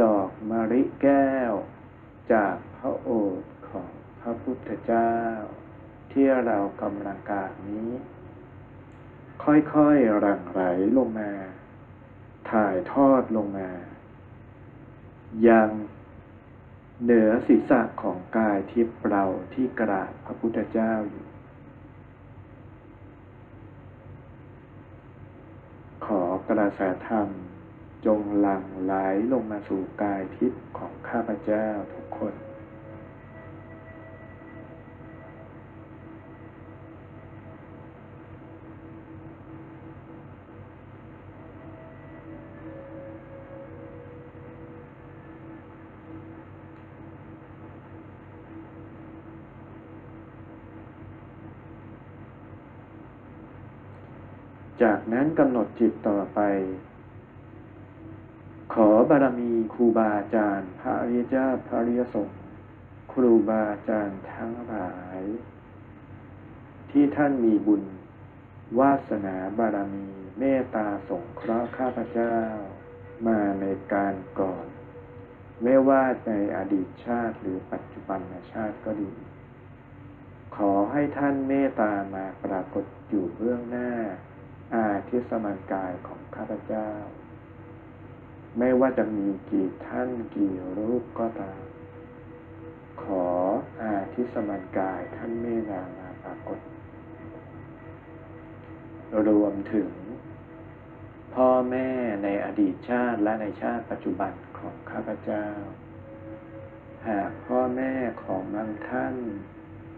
[0.01, 1.53] ดอกมะริแก้ว
[2.33, 5.13] จากพระโอษฐ์ของพระพุทธเจ้า
[6.13, 7.89] ที่เรากำลังการนี้
[9.45, 10.63] ค่อยๆหลั่งไหล
[10.97, 11.33] ลงมา
[12.51, 13.71] ถ่ายทอดลงมา
[15.49, 15.71] ยัง
[17.07, 19.25] เหนือศีรษะของกายทิพย์เรา
[19.55, 21.27] ที่กราบพระพุทธเจ้าอยู่
[26.07, 27.29] ขอกระแสธรรม
[28.07, 28.95] จงหลั่งไหล
[29.33, 32.35] ลงมาสู่กายทิพย์ของข้าพเจ้าทุกคน
[55.13, 56.41] นั้นกำหนดจิตต่อไป
[58.75, 62.41] ขอบารมีครูบาอาจารย์ พระอริยเจ้าพระอริยสงฆ์
[63.13, 65.21] ครูบาอาจารย์ทั้งหลาย
[66.91, 67.83] ที่ท่านมีบุญ
[68.79, 72.37] วาสนาบารมี เมตตาสงเคราะห์ข้าพเจ้า
[73.27, 74.67] มาในการก่อน
[75.63, 78.21] ไม่ว่าในอดีตชาติหรือปัจจุบัน
[78.53, 79.13] ชาติก็ดี
[80.57, 83.91] ขอให้ท่านเมตตามาปรากฏอยู่เบื้องหน้า
[84.73, 86.89] อาทิสมันกายของข้าพเจ้า
[88.59, 91.63] ไม่ว่าจะมีกี่ท่านกี่รูปก็ตาม
[93.03, 93.27] ขอ
[93.83, 96.61] อาทิสมันกายท่านเมตตามาปรากฏ
[99.29, 99.91] รวมถึง
[101.35, 101.89] พ่อแม่
[102.25, 105.47] ในอดีตชาติและในชาติปัจจุบันของข้าพเจ้า
[107.09, 107.93] หากพ่อแม่
[108.25, 109.15] ของบางท่าน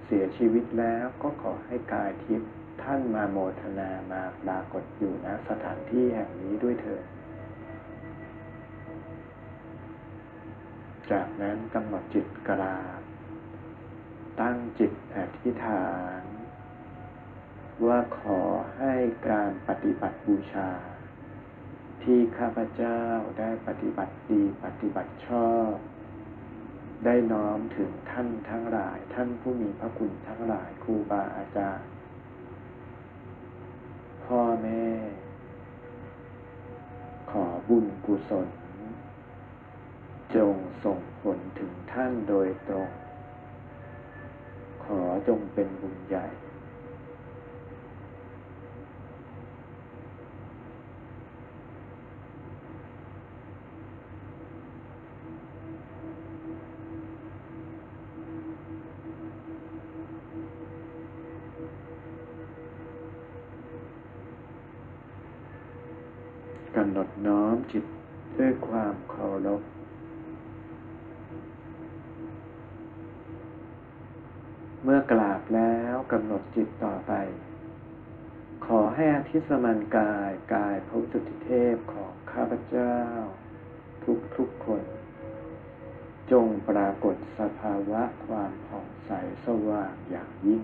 [0.05, 2.51] เสียชีวิตแล้วก็ขอให้กายทิพย์
[2.91, 7.05] ท่านมาโมทนามาปรากฏอยู่ณสถานที่แห่งนี้ด้วยเถิด
[11.11, 13.01] จากนั้นกำหนดจิตกราบ
[14.41, 15.89] ตั้งจิตอธิษฐา
[16.21, 16.23] น
[17.87, 18.41] ว่าขอ
[18.79, 18.95] ให้
[19.29, 20.71] การปฏิบัติบูชา
[22.03, 23.01] ที่ข้าพเจ้า
[23.39, 25.73] ได้ปฏิบัติดีปฏิบัติชอบ
[27.05, 31.89] ได้น้อมถึงท่านทั้งหลาย ท่านผู้มีพระคุณทั้งหลายครูบาอาจารย์
[34.27, 34.85] พ่อแม่
[37.31, 38.49] ขอบุญกุศล
[40.35, 40.55] จง
[40.85, 42.89] ส่งผลถึงท่านโดยตรง
[44.85, 46.27] ขอจงเป็นบุญใหญ่
[66.77, 67.85] กำหนดน้อ มจิต
[68.39, 69.63] ด้วยความเคารพ
[74.83, 77.13] เมื่อกราบแล้วกำหนดจิตต่อไป
[78.67, 82.97] ขอให้อาทิสมันกายกายพระสุทธิเทพของข้าพเจ้า
[84.05, 84.83] ทุกทุกๆคน
[86.31, 89.11] จงปรากฏสภาวะความผ่องใส
[89.47, 90.63] สว่างอย่างยิ่ง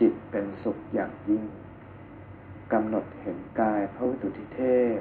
[0.00, 1.44] จิตเป็นสุขอย่างยิ่ง
[2.72, 4.62] กำหนดเห็นกายพระวิสุทธิเท
[4.96, 4.98] พ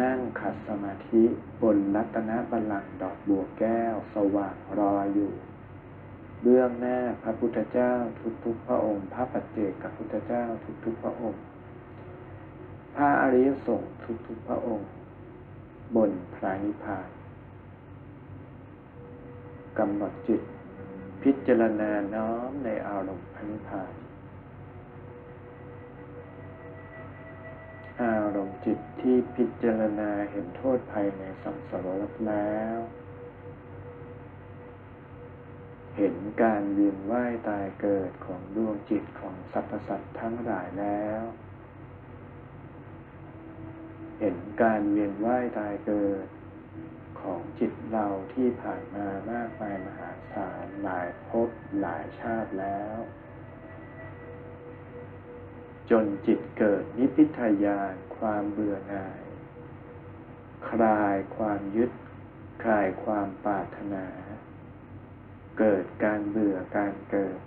[0.00, 1.22] นั่งขัดสมาธิ
[1.62, 5.32] บนรัตนบัลลังก์ดอกบัวแก้วสว่างรออยู่
[6.42, 7.92] เบื้องหน้าพระพุทธเจ้า
[8.44, 10.44] ทุกๆพระองค์ พระปัจเจกพุทธเจ้า
[10.84, 11.42] ทุกๆพระองค์
[12.96, 13.92] พระอริยสงฆ์
[14.26, 14.88] ทุกๆพระองค์
[15.96, 17.08] บนพระนิพพาน
[19.78, 20.42] กำหนดจิต
[21.22, 24.01] พิจารณาน้อมในอารมณ์พระนิพพาน
[28.64, 32.78] จิตที่พิจารณาเห็นโทษภัยในสังสารวัฏแล้ว
[35.96, 41.22] เหห็นการเวียนว่ายตายเกิดของดวงจิตของสรรพสัตว์ทั้งหลายแล้ว
[44.20, 46.26] เห็นการเวียนว่ายตายเกิด
[47.20, 51.48] ของจิตเราที่ผ่านมามากมายมหาศาลหลายภพ
[51.80, 52.96] หลายชาติแล้ว
[55.90, 59.22] จนจิตเกิดนิพพิทายาน ความเบื่อหน่าย
[60.70, 61.90] คลายความยึด
[62.62, 64.06] คลายความปรารถนา
[65.58, 67.38] เกิดการเบื่อการเกิด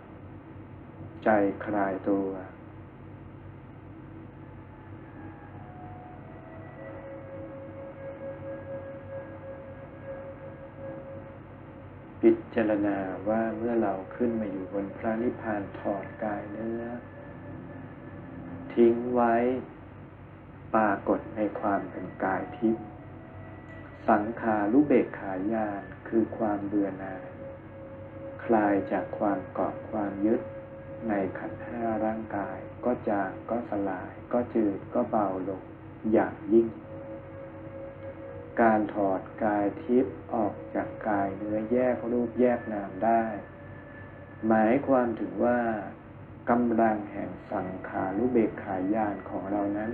[1.24, 1.30] ใจ
[1.66, 2.30] คลายตัว
[12.22, 12.98] พิจารณา
[13.30, 16.84] ว่าเมื่อเราขึ้นมาอยู่บนพระนิพพานถอดกายเนื้อ
[18.74, 19.36] ทิ้งไว้
[20.76, 22.86] ปรากฏในความเป็นกายทิพย์
[24.10, 27.24] สังขารุเบกขายานคือความเบื่อหน่าย
[28.46, 30.42] คลายจากความเกาะความยึด
[31.08, 35.62] ในขันห้าร่างกาย ก็จางก็สลาย ก็จืดก็เบาลง
[36.12, 36.68] อย่างยิ่ง
[38.62, 43.24] การถอดกายทิพย์ออกจากกายเนื้อแยกรูปแยกนามได้
[44.48, 45.60] หมายความถึงว่า
[46.50, 49.94] กำลังแห่งสังขารุเบกขายานของเรานั้น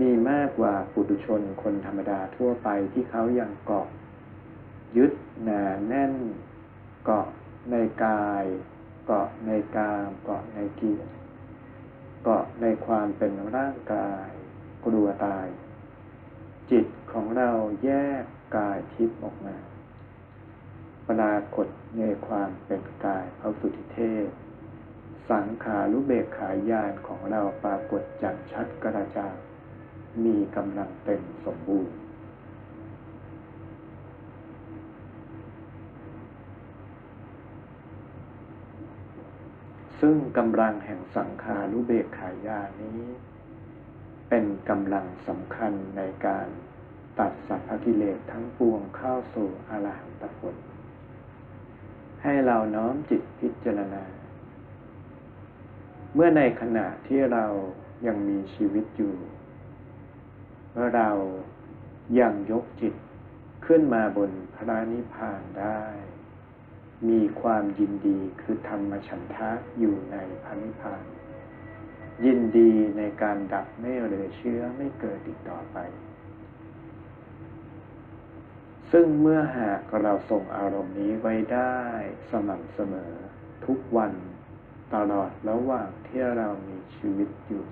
[0.00, 3.88] มีมากกว่าปุถุชนคนธรรมดาทั่วไปที่เขายังเกาะ
[4.96, 5.12] ยึด
[5.42, 6.14] หนาแน่น
[7.04, 7.28] เกาะ
[7.70, 8.44] ในกาย
[9.06, 11.12] เกาะในกามเกาะในกิเลส
[12.22, 14.28] เกาะในความเป็นร่างกาย
[14.86, 15.46] กลัวตาย
[16.70, 17.50] จิตของเรา
[17.84, 17.90] แย
[18.20, 18.24] ก
[18.56, 19.56] กายทิพย์ออกมา
[21.08, 21.68] ปรากฏ
[21.98, 24.28] ในความเป็นกายพระสุธิเทพ
[25.30, 29.36] สังขารุเบกขายานของเราปรากฏจัดชัดกระจ่าง
[30.24, 31.96] มีกำลังเต็มสมบูรณ์
[40.00, 43.00] ซึ่งกำลังแห่งสังขารุเบกขายานี้
[44.28, 46.48] เป็นกำลังสำคัญในการ
[47.18, 50.56] ตัดสัพพกิเลสทั้งปวงเข้าสู่อรหันตผล
[52.22, 54.04] ให้เราน้อมจิตพิจารณา
[56.14, 57.46] เมื่อในขณะที่เรา
[58.06, 59.14] ยังมีชีวิตอยู่
[60.72, 61.10] เมื่อเรา
[62.20, 62.94] ยังยกจิต
[63.66, 65.82] ขึ้นมาบนพระนิพพานได้
[67.08, 71.04] มีความยินดีคือธรรมฉันทะอยู่ในพันิพาน
[72.24, 75.78] ยินดีในการดับไม่เหลือเชื้อไม่เกิดอีกต่อไป
[78.92, 81.76] ซึ่งเมื่อหากเราส่งอารมณ์นี้ไว้ได้
[82.30, 83.12] สม่ำเสมอ
[83.66, 84.12] ทุกวัน
[84.94, 87.64] ตลอดระหว่างที่เรามีชีวิตอยู่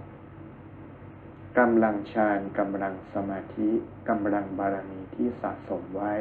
[1.58, 3.70] กำลังฌานกำลังสมาธิ
[4.08, 6.14] กำลังบารมีที่สะสมไว้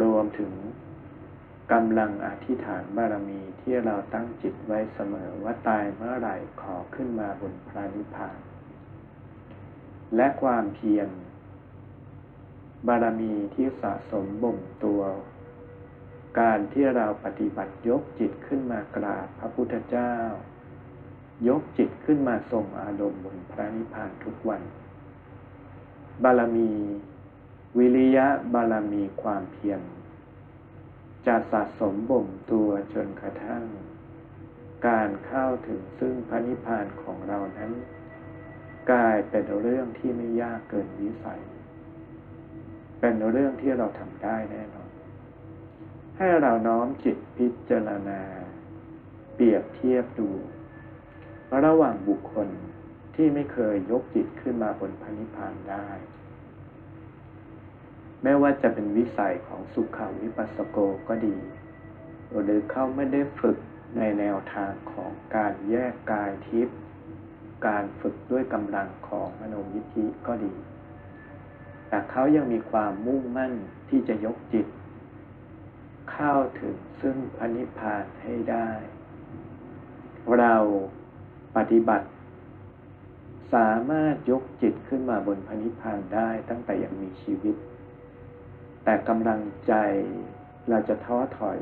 [0.00, 0.52] รวมถึง
[1.72, 8.38] กำลังอธิษฐานบารมีที่เราตั้งจิตไว้เสมอว่าตายเมื่อไหร่ขอขึ้นมาบนพระนิพพาน
[10.16, 11.08] และความเพียร
[12.88, 15.02] บารมีที่สะสมบ่มตัว
[16.40, 20.14] การที่เราปฏิบัติยกจิตขึ้นมากราบพระพุทธเจ้า
[21.48, 24.62] ยกจิตขึ้นมาทรงอารมณ์บนพระนิพพานทุกวัน
[26.22, 26.70] บารมี
[27.78, 29.80] วิริยะบารมีความเพียร
[31.26, 33.64] จะสะสมบ่มตัวจนกระทั่ง
[34.88, 37.72] การเข้าถึงซึ่งพระนิพพานของเรานั้น
[38.90, 41.40] กลายเป็นเรื่องที่ไม่ยากเกินวิสัย
[43.00, 44.90] เป็นเรื่องที่เราทำได้แน่นอน
[46.16, 48.20] ให้เราน้อมจิตพิจารณา
[49.34, 50.30] เปรียบเทียบดู
[51.64, 52.48] ระหว่างบุคคล
[53.14, 55.88] ที่ไม่เคยยกจิตขึ้นมาบนพระนิพพานได้
[58.22, 60.78] แม้ว่าจะเป็นวิสัยของสุขาวิปัสสโก
[61.08, 61.36] ก็ดี
[62.42, 63.56] หรือเขาไม่ได้ฝึก
[63.96, 66.78] ในแนวทางของการแยกกายทิพย์
[67.66, 70.52] การฝึกด้วยกำลังของมโนยิธิก็ดี
[71.88, 73.52] แต่เขายังมีความมุ่งมั่น
[73.88, 74.66] ที่จะยกจิต
[76.12, 78.68] เข้าถึงซึ่งพระนิพพานให้ได้
[80.38, 80.56] เรา
[81.56, 82.06] ปฏิบัติ
[83.54, 87.56] สามารถยกจิตขึ้นมาบนพระนิพพานได้ตั้งแต่ยังมีชีวิต
[88.84, 89.74] แต่กำลังใจ
[90.68, 91.60] เราจะท้อถอย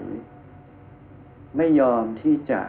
[1.56, 2.60] ไม่ยอมที่จะ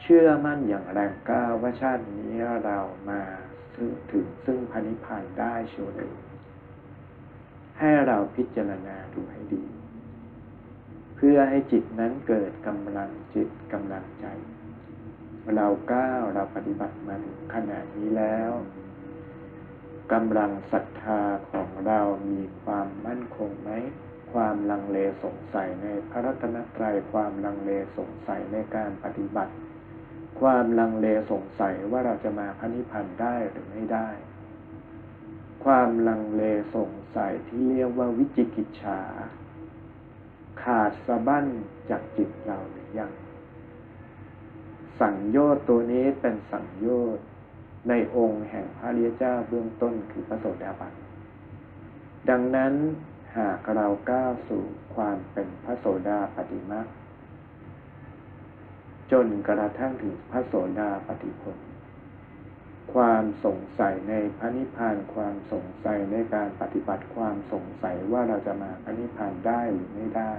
[0.00, 2.30] เชื่อมั่นอย่างแรงกล้าว่าชาตินี้
[2.64, 2.78] เรา
[3.10, 3.22] มา
[4.10, 6.14] ถึงซึ่งพนิพานได้โชว์เลย
[7.78, 9.64] ให้เราพิจารณาดูให้ดี
[11.16, 14.26] เพื่อให้จิตนั้นเกิดกำลังจิตกำลังใจ
[15.56, 18.50] เราก้าวเราปฏิบัติมาถึงขนาดนี้แล้ว
[20.12, 21.20] กำลังศรัทธา
[21.50, 23.70] ของเรามีความมั่นคงไหม
[24.32, 29.52] ความลังเลสงสัยในพระรัตนตรัย ความลังเลสงสัยในการปฏิบัติ
[30.40, 34.08] ความลังเลสงสัยว่าเราจะมาพระนิพพานได้หรือไม่ได้
[35.64, 36.42] ความลังเล
[36.76, 39.00] สงสัยที่เรียกว่าวิจิกิจฉา
[40.62, 41.46] ขาดสะบั้น
[41.90, 43.12] จากจิตเราหรือยัง
[45.00, 47.24] สังโยชน์ตัวนี้เป็นสังโยชน์
[47.88, 50.92] ในองค์แห่งพระเรียเจ้าเบื้องต้นคือพระโสดาบัน
[52.30, 52.74] ดังนั้น
[53.36, 56.80] หากเราก้าวสู่ความเป็นพระโสดาปฏิมา
[59.12, 61.58] จนกระทั่งถึงพระโสดาปฏิผล
[62.94, 70.34] ความสงสัยในพระนิพพานความสงสัยในการปฏิบัติความสงสัยว่าเราจะมาพระนิพพานได้หรือไม่ได้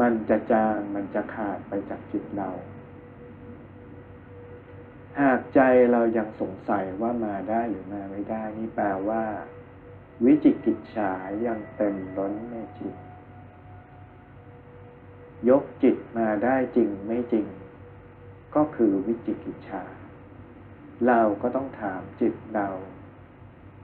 [0.00, 2.50] มันจะจางมันจะขาดไปจากจิตเรา
[5.20, 5.60] หากใจ
[5.92, 9.24] เรายังสงสัยว่ามาได้หรือมาไม่ได้ นี่แปลว่า
[10.24, 11.12] วิจิกิจฉา
[11.46, 12.94] ยังเต็มล้นในจิต
[15.48, 17.46] ยกจิตมาได้จริงไม่จริง
[18.54, 19.84] ก็คือวิจิกิจฉา
[21.06, 22.68] เราก็ต้องถามจิตเรา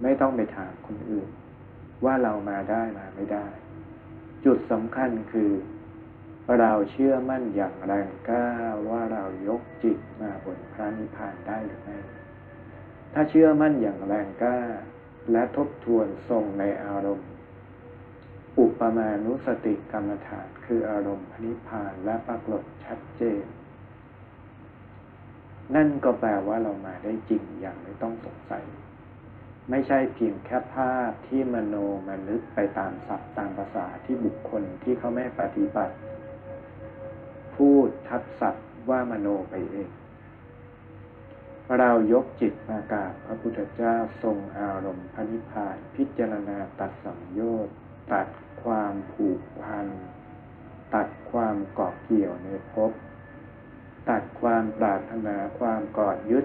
[0.03, 1.29] ไม่ต้องไปถามคนอื่น
[2.05, 3.47] ว่าเรามาได้มาไม่ได้
[4.45, 5.51] จุดสำคัญคือ
[6.59, 8.47] เราเชื่อมั่นอย่างแรงกล้า
[8.89, 11.99] ว่าเรายกจิตมาบนพระนิพพานได้หรือไม่
[13.13, 14.59] ถ้าเชื่อมั่นอย่างแรงกล้า
[15.33, 17.31] และทบทวนทรงในอารมณ์
[18.61, 23.45] อุปมานุสติกรรมฐานคืออารมณ์พนิพพานและปรากฏชัดเจน
[25.75, 28.65] นั่นก็แปลว่าเรามาได้จริงอย่างไม่ต้องสงสัย
[29.71, 31.77] ไม่ใช่เพียงแค่ภาพที่มโน
[32.09, 35.95] มนึกไปตามศัพท์ตามภาษาที่บุคคลที่เขาไม่ปฏิบัติ
[37.61, 39.91] พูดทับศัพท์ว่ามโนไปเอง
[41.79, 47.75] เรายกจิตมากราบพระพุทธเจ้าทรงอารมณ์พระนิพพานพิจารณาตัดสังโยชน์
[48.13, 48.29] ตัด
[48.63, 49.87] ความผูกพัน
[50.95, 52.93] ตัดความเกาะเกี่ยวในภพ
[54.11, 56.45] ตัดความปรารถนาความกอดยึด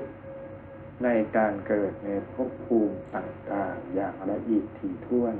[1.03, 5.35] ในการเกิดในภพภูมิต่างๆอย่างละเอียดถี่ถ้วน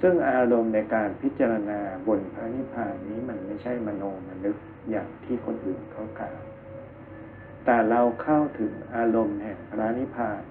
[0.00, 4.56] ซึ่งอารมณ์ในการพิจารณาบนพระนิพพานนี้มันไม่ใช่มโนมนึก
[4.90, 6.38] อย่างที่คนอื่นเขากล่าว
[7.64, 10.42] แต่เราเข้าถึงอารมณ์แห่งพระนิพพาน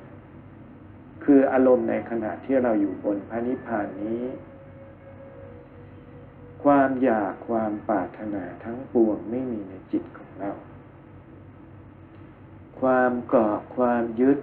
[1.23, 4.23] คืออารมณ์ในขณะที่เราอยู่บนพระนิพพานนี้
[6.63, 10.51] ความอยากความปรารถนาทั้งปวงไม่มีในจิตของเรา
[12.81, 14.37] ความเกาะความยึด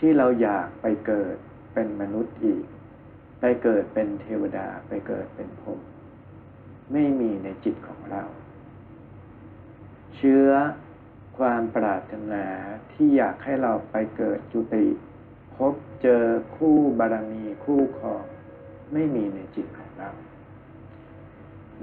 [0.00, 1.36] ที่เราอยากไปเกิด
[1.74, 2.64] เป็นมนุษย์อีก
[3.44, 5.80] ไปเกิดเป็นเทวดาไปเกิดเป็นพรหม
[6.92, 8.22] ไม่มีในจิตของเรา
[10.16, 10.48] เชื้อ
[11.38, 12.44] ความปรารถนา
[12.92, 14.86] ที่อยากให้เราไปเกิดจุติ
[15.56, 16.24] พบเจอ
[16.56, 18.24] คู่บารมีคู่ครอง
[18.92, 20.10] ไม่มีในจิตของเรา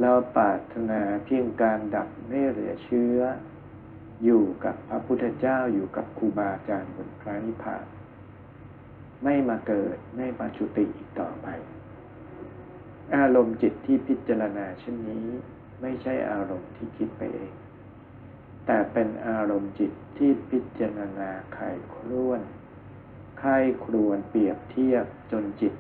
[0.02, 3.20] เราปรารถนาเพียงการดับไม่เหลือเชื้อ
[4.24, 7.86] อยู่กับพระพุทธเจ้าอยู่กับครูบาอาจารย์บนพระนิพพาน
[9.24, 11.48] ไม่มาเกิด ไม่มาจุติอีกต่อไป
[13.16, 15.28] อารมณ์จิตที่พิจารณาเช่นนี้
[15.82, 17.54] ไม่ใช่อารมณ์ที่คิดไปเอง
[18.66, 22.42] แต่เป็นอารมณ์จิตที่พิจารณาไข่ครวน
[23.40, 25.74] ไข้ครวนเปรียบเทียบจนจิต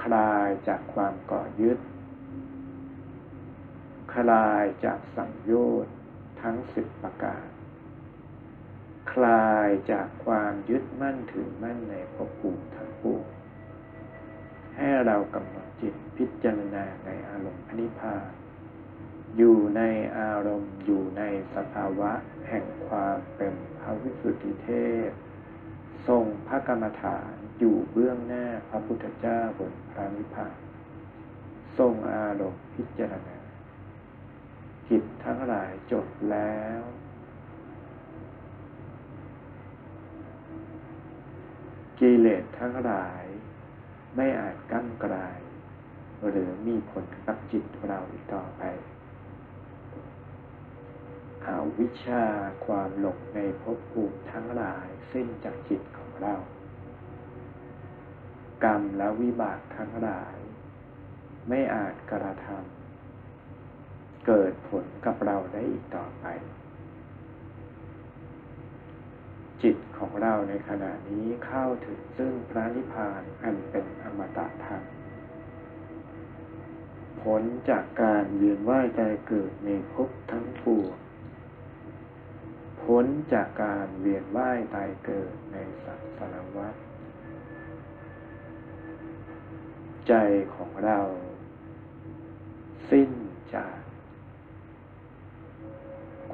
[0.00, 1.78] คลายจากความก่อยึด
[4.14, 5.52] คลายจากสังโย
[5.84, 5.94] ชน์
[6.40, 7.53] ทั้งสิบประการ
[9.12, 13.24] คลายจากความยึดมั่นถือมั่นในภพภูมิทั้งปวง
[14.76, 18.24] ให้เรากำหนดจิตพิจารณาในอารมณ์พนิพพาน
[19.36, 19.82] อยู่ใน
[20.18, 21.22] อารมณ์อยู่ใน
[21.54, 22.12] สภาวะ
[22.48, 24.68] แห่งความเป็นพระวิสุทธิเท
[25.08, 25.10] พ
[26.08, 30.56] ทรงพระกรรมฐานอยู่เบื้องหน้าพระพุทธเจ้าบนพระนิพพาน
[31.78, 33.38] ทรงอารมณ์พิจารณา
[34.88, 36.80] กิจทั้งหลายจบแล้ว
[42.00, 43.24] กิเลสทั้งหลาย
[44.16, 45.40] ไม่อาจกั้นกลาย
[46.28, 48.62] หรือมีผลกับจิตเราอีกต่อไป
[51.46, 52.24] อาวิชา
[52.66, 56.34] ความหลงในภพภูมิทั้งหลายสิ้นจากจิตของเรา
[58.64, 60.36] กรรมและวิบากทั้งหลาย
[61.48, 66.26] ไม่อาจกระทำเกิดผลกับเราได้อีกต่อไป
[69.64, 74.82] จิตของเราในขณะนี้เข้าถึงซึ่งพระนิพพานอันเป็นอมตะธรรม
[77.22, 80.96] ผลจากการเวียนว่ายใจเกิดในภพทั้งปวง
[82.82, 86.74] พ้นจากการเวียนว่ายตายเกิดในสังสารวัฏ
[90.08, 90.14] ใจ
[90.54, 91.00] ของเรา
[92.90, 93.10] สิ้น
[93.54, 93.78] จาก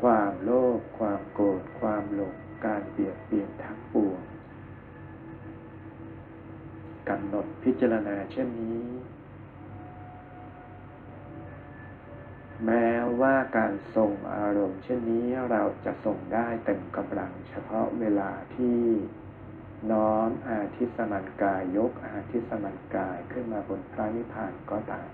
[0.00, 4.20] ความโลภความโกรธความหลง การเบียดเบียนทั้งปวง
[7.08, 8.88] กำหนดพิจารณาเช่นนี้
[12.66, 12.88] แม้
[13.20, 18.78] ว่าการส่งอารมณ์เช่นนี้เราจะส่งได้เต็มกำลังเฉพาะเวลาที่
[19.92, 25.08] น้อมอาทิสมันกายยกอาทิสมันกายขึ้นมาบนพระนิพพานก็ตาม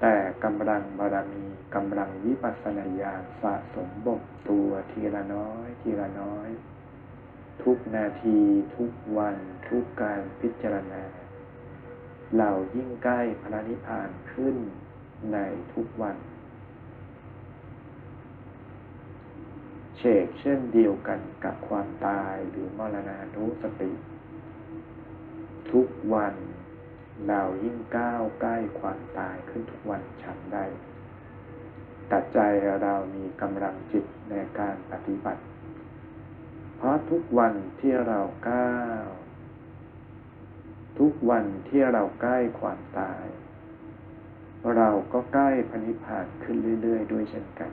[0.00, 1.44] แต่กำลังบารมี
[1.74, 6.48] กำลังวิปัสสนาญาณสะสมบกตัวทีละน้อย ทีละน้อย
[7.62, 8.38] ทุกนาที
[8.76, 9.36] ทุกวัน
[9.68, 11.02] ทุกการพิจารณา
[12.38, 14.56] เรายิ่งใกล้พระนิพพานขึ้น
[15.32, 15.38] ใน
[15.74, 16.16] ทุกวัน
[19.98, 23.92] เชกเช่นเดียวกันกับความตายหรือมรณานุสติ
[25.72, 26.34] ทุกวัน
[27.26, 30.64] เรายิ่งก้าวใกล้ความตายขึ้นทุกวันฉันได้
[32.10, 32.38] ตัดใจ
[32.82, 35.42] เรามีกำลังจิตในการปฏิบัติ
[36.76, 39.06] เพราะทุกวันที่เราก้าว
[40.98, 43.24] ทุกวันที่เราใกล้ความตาย
[44.76, 47.72] เราก็ใกล้พนิพพานขึ้นเรื่อย ๆ ด้วยเช่นกัน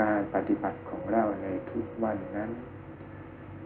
[0.00, 2.50] การปฏิบัติของเราในทุกวันนั้น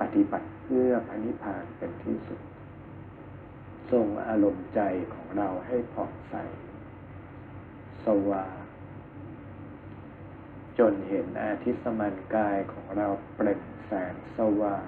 [0.01, 2.41] ปฏิบัติเพื่อพนิพพานเป็นที่สุด
[3.93, 4.81] ทรงอารมณ์ใจ
[5.15, 6.35] ของเราให้ผ่องใส
[8.07, 8.57] สว่าง
[10.79, 14.87] จนเห็นอาทิสมันกายของเราเปล่งแสงสว่าง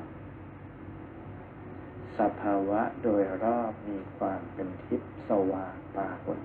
[2.18, 6.38] สภาวะโดยรอบมีความเป็นทิพย์สว่างปรากฏ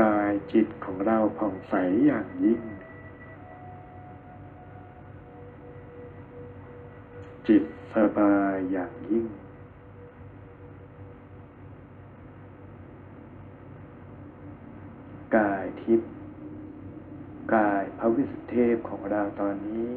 [0.00, 1.74] กายจิตของเราผ่องใส
[2.06, 2.62] อย่างยิ่ง
[7.48, 9.26] จิตสบายอย่างยิ่ง
[15.36, 16.10] กายทิพย์
[17.54, 19.90] กายพระวิสุทธิเทพของเราตอนนี้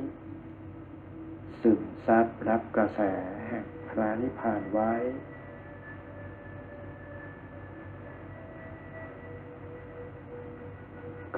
[1.62, 3.02] ซึมซับรับกระแส
[3.48, 4.94] แห่งพระนิพพานไว้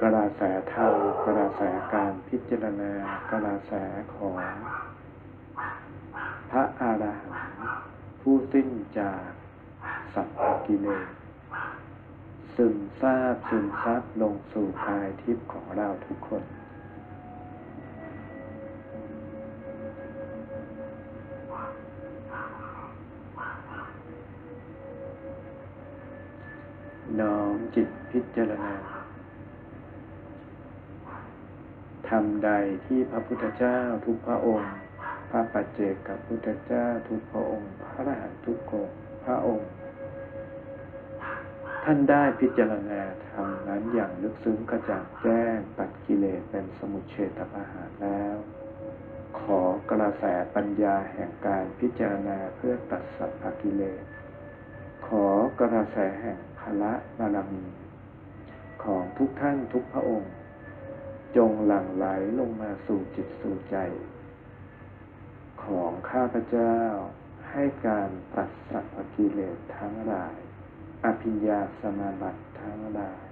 [0.02, 0.42] กระแส
[0.72, 0.94] ธรรม
[1.26, 1.62] กระแส
[1.94, 2.92] การพิจารณา
[3.30, 3.72] กระแส
[4.14, 4.34] ของ
[6.50, 7.64] พระอารหันต์
[8.20, 9.20] ผู้สิ้นจาก
[10.14, 11.06] สัพพกิเลส
[12.56, 16.42] ซึมซาบซึมซับลงสู่กายทิพย์ของเราทุกคน
[27.20, 28.74] น้อมจิตพิจารณา
[32.01, 32.50] ธ รมใด
[32.86, 34.72] ที่พระพุทธเจ้าทุกพระองค์
[35.30, 38.90] พระปัจเจกกับพุทธเจ้าทุกพระองค์ พระอรหันตุกอง
[39.24, 39.70] พระองค์
[41.84, 48.36] ท่านได้พิจารณาธรรมนั้นอย่างลึกซึ้งกระจ่างแจ้งตัดกิเลสเป็นสมุทเฉตปะหารแล้ว
[49.40, 49.60] ขอ
[49.90, 54.04] กระแสปัญญาแห่งการพิจารณาเพื่อตัดสัพพกิเลส
[55.06, 55.26] ขอ
[55.60, 57.64] กระแสแห่งพละบารมี
[58.84, 60.32] ของทุกท่านทุกพระองค์
[61.36, 62.06] จงหลั่งไหล
[62.38, 63.76] ลงมาสู่จิตสู่ใจ
[65.64, 66.76] ของข้าพเจ้า
[67.50, 70.36] ให้การตัดสัพกิเลสทั้งหลาย
[71.04, 73.24] อภิญญาสมาบัติทั้งหลาย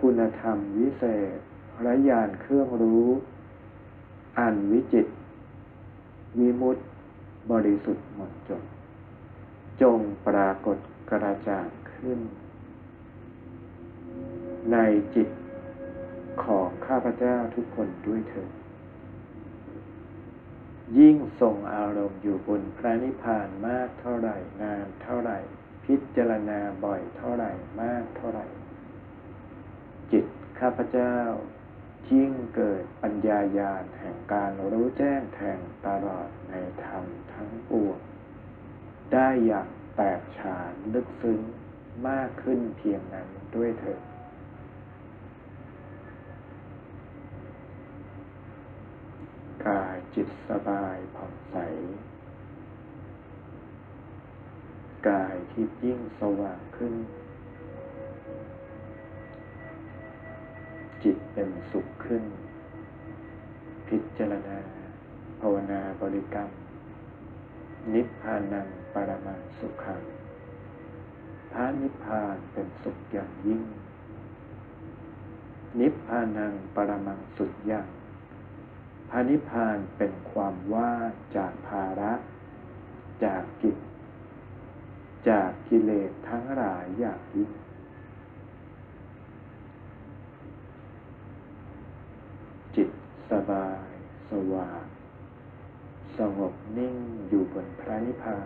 [0.00, 1.04] คุณธรรมวิเศ
[1.36, 1.38] ษ
[1.86, 3.06] ระยานเครื่องรู้
[4.38, 5.06] อันวิจิต
[6.38, 6.82] วิมุตติ
[7.50, 8.62] บริสุทธิ์หมดจด
[9.82, 10.78] จงปรากฏ
[11.10, 12.18] กระจ่างขึ้น
[14.72, 14.76] ใน
[15.14, 15.28] จิต
[16.44, 18.50] ของข้าพเจ้าทุกคนด้วยเถิด
[20.98, 25.38] ยิ่งทรงอารมณ์อยู่บนพระนิพพานมากเท่าไหร่นานเท่าไหร่
[25.84, 27.50] พิจารณาบ่อยเท่าไหร่
[27.82, 28.46] มากเท่าไหร่
[30.12, 30.26] จิต
[30.60, 31.16] ข้าพเจ้า
[32.12, 36.54] ยิ่งเกิดปัญญาญาณแห่งการรู้แจ้งแทงตลอดใน
[36.84, 37.98] ธรรมทั้งปวง
[39.12, 41.40] ได้อย่างแตกฉานลึกซึ้ง
[42.08, 44.00] มากขึ้นเพียงนั้นด้วยเถิด
[49.68, 51.56] กายจิตสบายผ่องใส
[55.08, 56.94] กายที่ยิ่งสว่างขึ้น
[61.02, 62.24] จิตเป็นสุขขึ้น
[63.88, 64.58] พิจารณา
[65.40, 66.48] ภาวนาบริกรรม
[67.94, 70.02] นิพพานังปรมังสุขัง
[71.52, 73.62] พระนิพพานเป็นสุขอย่างยิ่ง
[75.80, 77.99] นิพพานังปรมังสุญญ์
[79.12, 80.92] พระนิพพานเป็นความว่า
[81.36, 82.12] จากภาระ
[83.24, 83.76] จากกิจ
[85.28, 87.50] จากกิเลสทั้งหลายอย่างยิ่ง
[92.76, 92.90] จิต
[93.30, 93.88] สบาย
[94.30, 94.84] สว่าง
[96.18, 96.96] สงบนิ่ง
[97.28, 98.38] อยู่บนพระนิพพา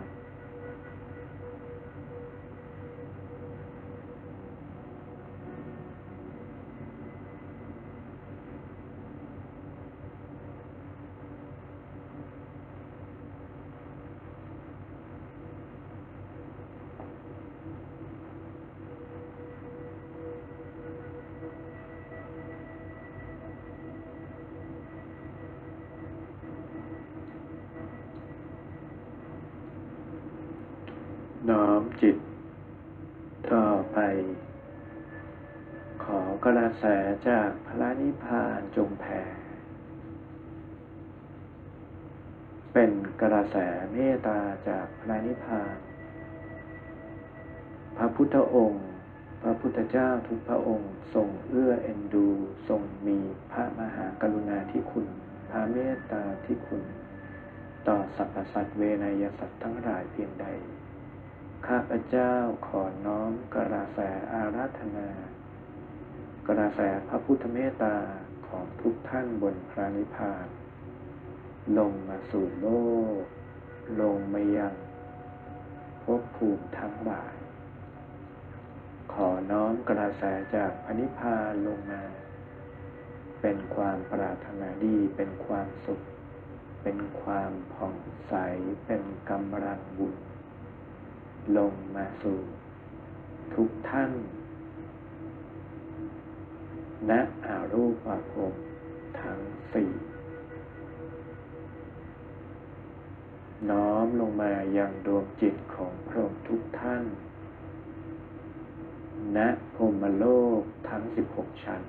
[31.51, 32.17] นอมจิต
[33.51, 33.97] ต่อไป
[36.03, 36.85] ขอกระแส
[37.29, 39.21] จากพระนิพพานจงแผ่
[42.73, 42.91] เป็น
[43.21, 43.57] กระแส
[43.91, 44.39] เมตตา
[44.69, 45.75] จากพระนิพพาน
[47.97, 48.85] พระพุทธองค์
[49.41, 52.27] พระพุทธเจ้าทุกพระองค์ทรงเอื้อเอ็นดู
[52.69, 53.19] ทรงมี
[53.51, 55.07] พระมหากรุณาธิคุณ
[55.51, 56.83] พระเมตตาที่คุณ
[57.87, 60.47] ต่อสรรพสัตว์เวนยสัตว์ทั้งหลายเพียงใด
[61.67, 62.33] ข้าพเจ้า
[62.67, 63.99] ขอน้อมกระแส
[64.33, 65.09] อาราธนา
[66.49, 67.95] กระแสพระพุทธเมตตา
[68.47, 70.47] ของทุกท่านบนพระนิพพาน
[71.77, 72.67] ลงมาสู่โล
[73.21, 73.23] ก
[74.01, 74.75] ลงมายัง
[76.03, 77.35] ภพภูมิทั้งหลาย
[79.13, 80.23] ขอน้อมกระแส
[80.55, 82.03] จากพระนิพพานลงมา
[83.41, 86.01] เป็นความปรารถนาดีเป็นความสุข
[86.83, 87.95] เป็นความผ่อง
[88.27, 88.33] ใส
[88.85, 90.15] เป็นกำลังบุญ
[91.57, 92.39] ลงมาสู่
[93.55, 94.11] ทุกท่าน
[97.09, 97.11] ณ
[97.45, 98.53] อารูปภพ
[99.21, 99.39] ทั้ง
[99.73, 99.91] สี่
[103.69, 107.03] น้อมลงมายังดวงจิตของพรหมทุกท่าน
[109.37, 109.39] ณ
[109.75, 110.25] พรมโล
[110.59, 111.81] กทั้งสิบหกชั้น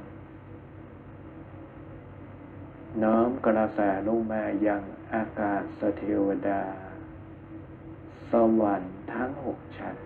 [3.03, 4.83] น้อมกระแสลงมายัง
[5.15, 6.63] อากาศสเทวดา
[8.31, 9.97] สวรรค์ทั้งหกชั้น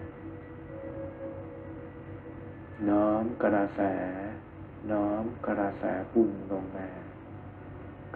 [2.89, 3.81] น้อมกระแส
[4.91, 6.89] น้อมกระแสบุญลงมา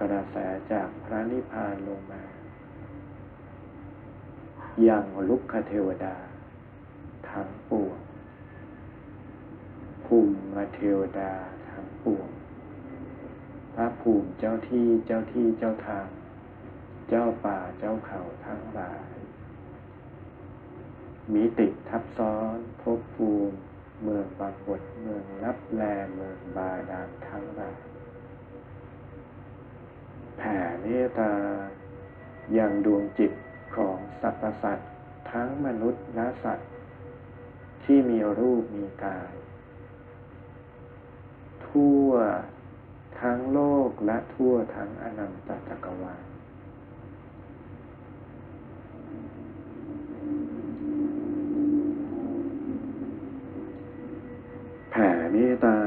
[0.00, 0.36] กระแส
[0.72, 2.22] จากพระนิพพานลงมา
[4.82, 6.16] อย่างลุกคเทวดา
[7.30, 7.98] ทั้งปวง
[10.04, 10.36] ภูมิ
[10.74, 11.32] เทวดา
[11.68, 12.28] ทั้งปวง
[13.74, 16.08] พระภูมิเจ้าที่เจ้าที่เจ้าทาง
[17.08, 19.08] เจ้าป่าเจ้าเขาทั้งหลาย
[21.32, 23.56] มีติดทับซ้อนภพภูมิ
[24.03, 25.82] เมืองบางบทเมืองรับแล
[26.14, 27.76] เมืองบาดาลทั้งหลาย
[30.36, 31.32] แผ่เมตตา
[32.55, 33.32] อย่างดวงจิต
[33.76, 34.90] ของสรรพสัตว์
[35.32, 36.70] ทั้งมนุษย์และสัตว์
[37.84, 39.32] ที่มีรูปมีกาย
[41.68, 42.11] ทั่ว
[43.20, 46.24] ทั้งโลกและทั่วทั้งอนันตจักรวาล
[54.97, 55.78] แผ่เมตตา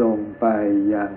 [0.00, 0.46] ลงไป
[0.94, 1.12] ยัง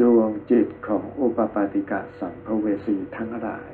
[0.00, 3.72] ดวงจิตของอุปปาติกะสัมภเวสีทั้งหลาย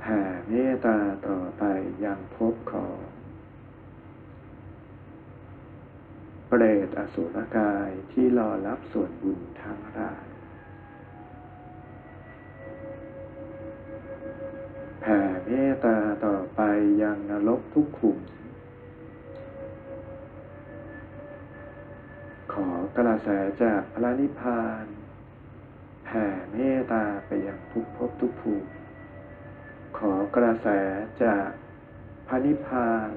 [0.00, 0.98] แผ่เมตตา
[1.28, 1.62] ต่อไป
[2.04, 2.98] ยังภพของ
[6.48, 10.24] เปรตอสุรกายที่รอรับส่วนบุญทั้งหลาย
[15.04, 16.34] แผ่เมตตาต่อ
[17.02, 18.18] ยังนรกทุกขุม
[22.52, 23.28] ขอกระแส
[23.62, 24.84] จากพระนิพพาน
[26.04, 28.70] แผ่เมตตาไปยังทุกภพทุกภูมิ
[29.98, 30.68] ขอกระแส
[31.24, 31.48] จาก
[32.28, 33.10] พระนิพพาน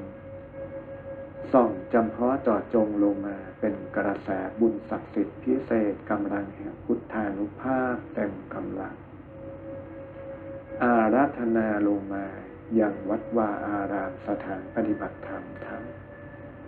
[1.54, 4.30] ส่องจำเพาะจอดจงลงมาเป็นกระแส
[4.60, 8.96] บุญศักดิ์สิทธิ์พิเศษกำลังแห่งพุทธานุภาพเต็มกำลัง
[10.84, 12.26] อาราธนาลงมา
[12.76, 15.84] อย่างวัดวาอารามสถานปฏิบัติธรรมทั้ง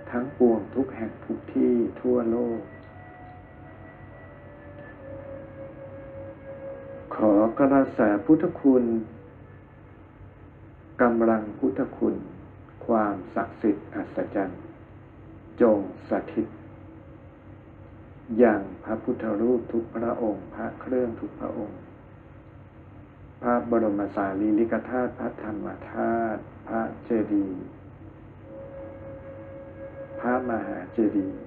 [0.09, 2.61] ทั้งปวงทุกแห่งทุกที่ทั่วโลก
[7.15, 8.83] ขอกระแสพุทธคุณ
[11.01, 12.15] กำลังพุทธคุณ
[12.85, 14.61] ความศักดิ์สิทธิ์อัศจรรย์
[15.61, 15.79] จง
[16.09, 16.47] สถิต
[18.39, 21.79] อย่างพระพุทธรูปทุกพระองค์ พระเครื่องทุกพระองค์
[23.41, 27.65] พระบรมสารีริกธาตุพระธรรมธาตุพระเจดีย์
[30.19, 31.41] พระมหาเจดีย์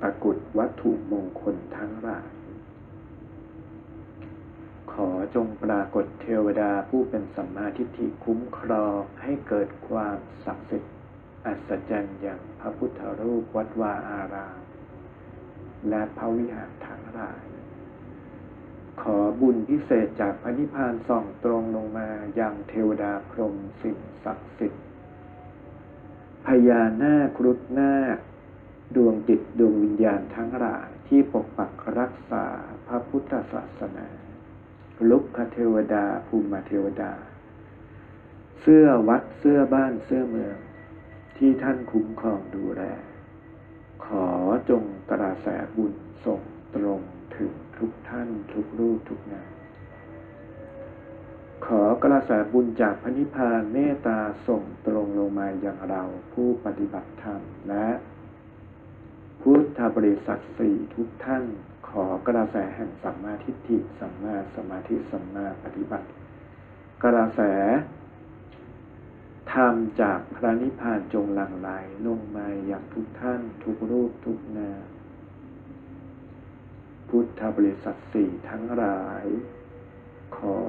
[0.00, 2.28] ปรากฏวัตถุมงคลทั้งหลาย
[4.92, 10.94] ขอจงปรากฏเทวดาผู้เป็นสัมมาทิฏฐิคุ้มครองให้เกิดความศักดิ์สิทธิ์
[11.46, 14.60] อัศจรรย์อย่างพระพุทธรูปวัดวาอาราม
[15.88, 17.49] และพระวิหารทั้งหลาย
[19.02, 24.84] ขอบุญพิเศษจากพระนิพพานส่องตรงลงมาอยังเทวดาพรหมสิ่งศักดิ์สิทธิ์
[26.46, 28.18] พญานาครุฑนาค
[28.96, 32.44] ดวงจิตดวงวิญญาณทั้งหลายที่ปกปักรักษา
[32.86, 34.08] พระพุทธศาสนา
[35.10, 37.12] ลุกคเทวดาภูมิเทวดา
[38.60, 40.56] เสื้อวัดเสื้อบ้านเสื้อเมือง
[41.36, 42.82] ที่ท่านคุ้มครองดูแล
[44.04, 44.28] ขอ
[44.70, 46.40] จงกระแสบุญส่ง
[46.74, 47.00] ตรง
[47.36, 49.50] ถึง ทุกท่าน ทุกรูปทุกนาม
[51.66, 56.02] ขอกระแสบุญจากพระนิพพานเมตตาส่งตรงลงมาอย่างเรา
[56.32, 57.88] ผู้ปฏิบัติธรรมและ
[59.40, 61.44] พุทธบริษัทสี่ทุกท่าน
[61.88, 66.08] ขอกระแสแห่งสัมมาทิฏฐิสัมมาสมาธิสัมมาปฏิบัติ
[67.04, 67.40] กระแส
[69.52, 71.68] ธรรมจากพระนิพพานจงหลั่งไหล
[72.06, 74.89] ลงมาอย่างทุกท่าน ทุกรูปทุกนาม
[77.10, 79.26] พุทธบริษัทสี่ทั้งหลาย
[80.36, 80.60] ขอ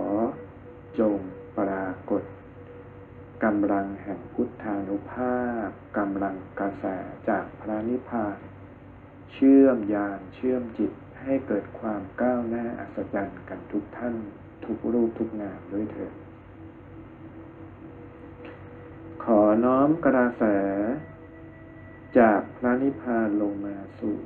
[0.99, 1.19] จง
[1.57, 2.23] ปรากฏ
[3.43, 6.85] กำลังแห่งพุทธานุภาพกำลังกระแส
[7.29, 8.37] จากพระนิพพาน
[9.33, 10.91] เชื่อมยานเชื่อมจิต
[11.23, 14.15] ให้เกิดความก้าวหน้าอัศจรรย์กันทุกท่าน
[14.65, 16.13] ทุกรูปทุกนามด้วยเถิด
[19.23, 20.43] ขอน้อมกระแส
[22.19, 24.17] จากพระนิพพานลงมาสู่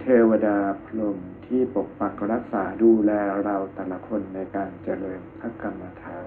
[0.00, 3.10] เทวดาพรหมที่ปกปักรักษาดูแล
[3.44, 6.24] เราแต่ละคนในการเจริญพระกรรมฐาน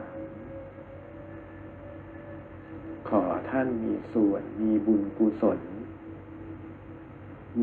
[3.09, 5.59] ขอท่านมีส่วนมีบุญกุศล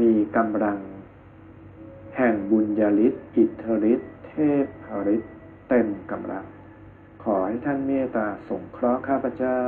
[0.01, 0.79] มีกำลัง
[2.17, 4.33] แห่งบุญญาลิศอิทธิฤทธิเท
[4.85, 5.29] พฤทธิ
[5.69, 6.45] เต็มกำลัง
[7.25, 9.61] ขอให้ท่านเมตตาสงเคราะห์ข้าพเจ้า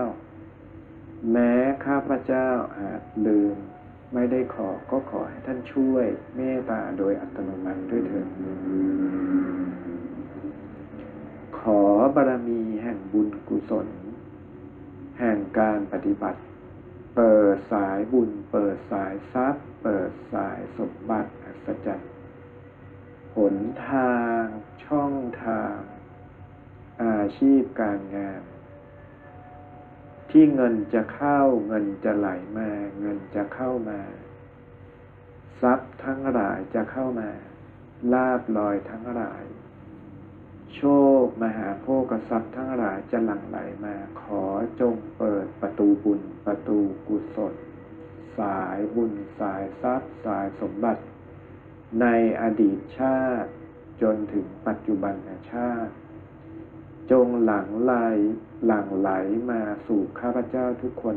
[1.31, 1.53] แม้
[1.87, 3.57] ข้าพเจ้าอาจลืม
[4.15, 6.07] ไม่ได้ขอก็ขอให้ท่านช่วย
[6.37, 8.27] เมตตาโดยอัตโนมัติด้วยเถิด
[11.59, 11.81] ขอ
[12.15, 13.87] บารมีแห่งบุญกุศล
[15.19, 16.41] แห่งการปฏิบัติ
[17.17, 22.11] เปิดสายบุญ เปิดสายทรัพย์ เปิดสายสมบัติอัศจรรย์
[23.37, 23.57] หน
[23.89, 24.43] ทาง
[24.87, 25.13] ช่อง
[25.45, 25.77] ทาง
[27.03, 28.41] อาชีพการงาน
[30.35, 32.71] ที่เงินจะเข้าเงินจะไหลมา
[33.01, 34.01] เงินจะเข้ามา
[35.61, 37.31] ทรัพย์ทั้งหลายจะเข้ามา
[38.13, 39.45] ลาบลอยทั้งหลาย
[40.75, 40.83] โช
[41.23, 44.45] คมหาโภกทรัพย์ทั้งหลายจะหลั่งไหลมา ขอ
[44.81, 47.55] จงเปิดประตูบุญประตูกุศล
[48.39, 51.03] สายบุญสายทรัพย์สายสมบัติ
[52.01, 52.07] ใน
[52.41, 53.51] อดีตชาติ
[54.03, 55.15] จนถึงปัจจุบัน
[55.53, 55.95] ชาติ
[57.11, 57.95] จงหลั่งไหล
[58.65, 59.11] หลั่งไหล
[59.51, 61.17] มาสู่ข้าพเจ้าทุกคน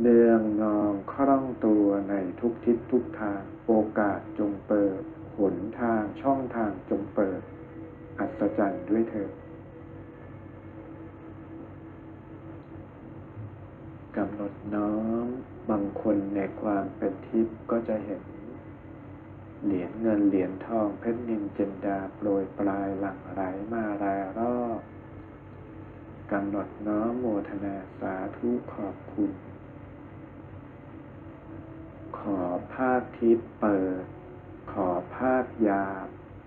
[0.00, 5.00] เนืองนองคล่องตัวในทุกทิศทุกทาง โอกาสจงเปิด
[5.38, 7.40] หนทางช่องทางจงเปิด
[8.18, 9.30] อัศจรรย์ด้วยเธอ
[14.16, 15.26] กำหนดน้อม
[15.70, 18.22] บางคนในความเป็นทิพย์ก็จะเห็น
[19.64, 23.40] เหรียญเงินเหรียญทองเพชรนินจินดาโปรยปลายหลั่งไหล
[23.72, 24.80] มา รายรอบ
[26.32, 29.32] กำหนดน้อมโมทนาสาธุขอบคุณ
[32.18, 32.40] ขอ
[32.74, 34.04] ภาคทิพเปิด
[34.72, 35.86] ขอภาคยา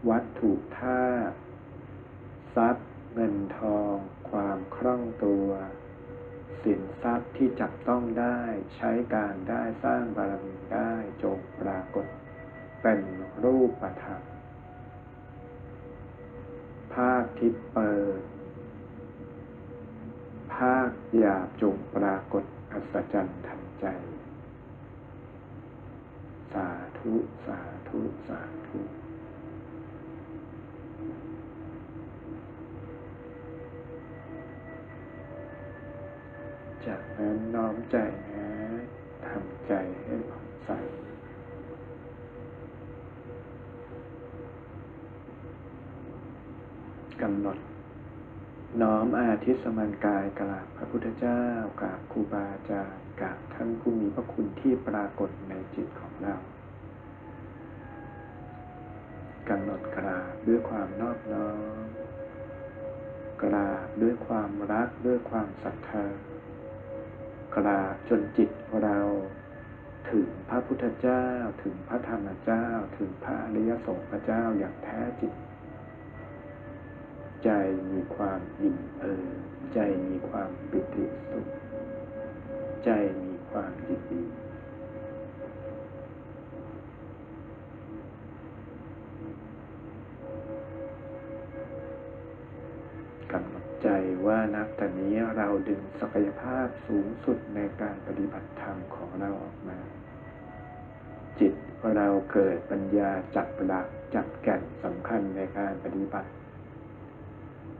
[0.10, 1.36] วัตถุธาตุ
[2.56, 3.96] ทรัพย์เงินทอง
[4.30, 5.50] ความคล่องตัว
[6.64, 8.40] สินทรัพย์ที่จับต้องได้
[8.76, 10.92] ใช้การได้สร้างบารมีได้
[11.24, 12.06] จงปรากฏ
[12.82, 13.02] เป็น
[13.44, 14.22] รูปธรรม
[16.94, 18.22] ภาคทิศเปิด
[20.60, 23.86] ภาคหยาบจงปรากฏอัศจรรย์ทันใจ
[26.54, 26.68] สา
[27.00, 27.14] ธุ
[27.46, 28.80] สาธุ สาธุ
[36.86, 37.98] จากนั้นน้อมใจ
[38.34, 38.50] นะ
[39.28, 40.70] ทำใจให้ผ่องใส
[47.22, 47.58] กำหนด
[48.82, 51.42] น้อมอาทิตสมันกายกราบพระพุทธเจ้า
[51.82, 56.36] กราบครูบาอาจารย์กราบท่านผู้มีพระคุณที่ปรากฏในจิตของเรา
[59.50, 61.50] กำหนดกราบด้วยความนอบน้อ
[61.84, 61.86] ม
[63.44, 66.06] กราบด้วยความรักด้วยความศรัทธา
[67.56, 68.50] กราบจนจิต
[68.84, 69.00] เรา
[70.12, 71.26] ถึงพระพุทธเจ้า
[71.64, 72.66] ถึงพระธรรมเจ้า
[72.98, 75.34] ถึงพระอริยสงฆ์พระเจ้าอย่างแท้จริง
[77.44, 77.50] ใจ
[77.92, 79.40] มีความอิ่มเอิบ
[79.74, 81.48] ใจมีความปิติสุข
[82.86, 82.90] ใจ
[83.24, 84.24] มีความยินดี
[93.32, 93.90] กำหนดใจ
[94.26, 99.80] ว่านับแต่นี้เราดึงศักยภาพสูงสุดในการปฏิบัติธรรมของเราออกมา
[101.40, 101.54] จิต
[101.96, 106.30] เราเกิดปัญญาจับหลักจับแก่นสำคัญในการปฏิบัติ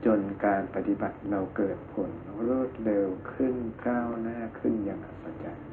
[0.04, 2.10] จนการปฏิบัติเราเกิดผล
[2.48, 3.54] รวดเร็วขึ้น
[3.86, 5.70] ก้าวหน้าขึ้นอย่างอัศจรรย์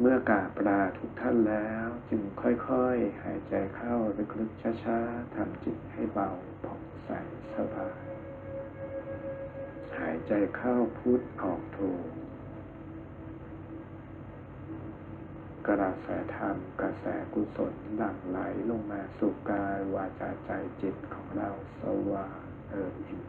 [0.00, 3.94] เมื่อกาปลาทุกท่านแล้วจึงค่อยๆ หายใจเข้า
[4.38, 6.30] ลึกๆช้าๆทำจิตให้เบา
[6.64, 7.10] ผ่องใส
[7.54, 7.96] สบาย
[9.98, 11.78] หายใจเข้าพุทออกโท
[15.68, 17.04] กระแสธรรม กระแส
[17.34, 18.38] กุศลหลั่งไหล
[18.70, 20.50] ลงมาสู่กายวาจาใจ
[20.80, 21.50] จิตของเรา
[21.80, 22.40] สว่าง
[22.70, 23.22] เอิบอิ่ม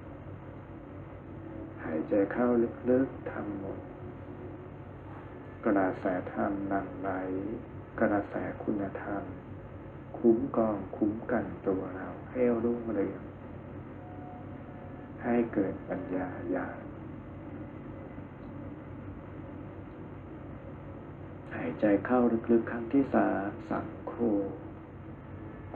[1.84, 2.48] หายใจเข้า
[2.90, 3.80] ลึกๆทำหมด
[5.66, 7.10] กระแสธรรมหลั่งไหล
[8.00, 9.24] กระแสคุณธรรม
[10.18, 13.22] คุ้มกองคุ้มกันตัวเราให้รุ่งเรือง
[15.24, 16.88] ให้เกิดปัญญาญาณ
[21.57, 22.20] หายใจเข้า
[22.52, 24.14] ลึกๆครั้งที่สามสังโฆ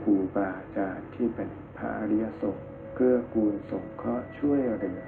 [0.02, 5.04] ครูบาอาจารย์ที่เป็นพระอริยสงฆ์เกื้อกูลสงเคราะห์ช่วยเหลือ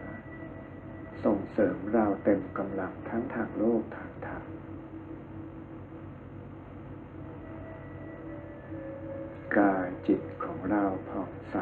[1.25, 4.43] ส่งเสริมเราเต็มกำลังทั้งทางโลกทางธรรม
[9.59, 11.57] กายจิตของเราผ่องใส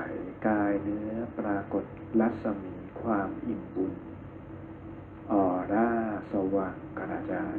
[0.47, 1.85] กายเนื้อปรากฏ
[2.21, 3.95] รัศมีความอิ่มบุญ
[5.33, 5.91] ออร่า
[6.33, 7.57] สว่างกระจาย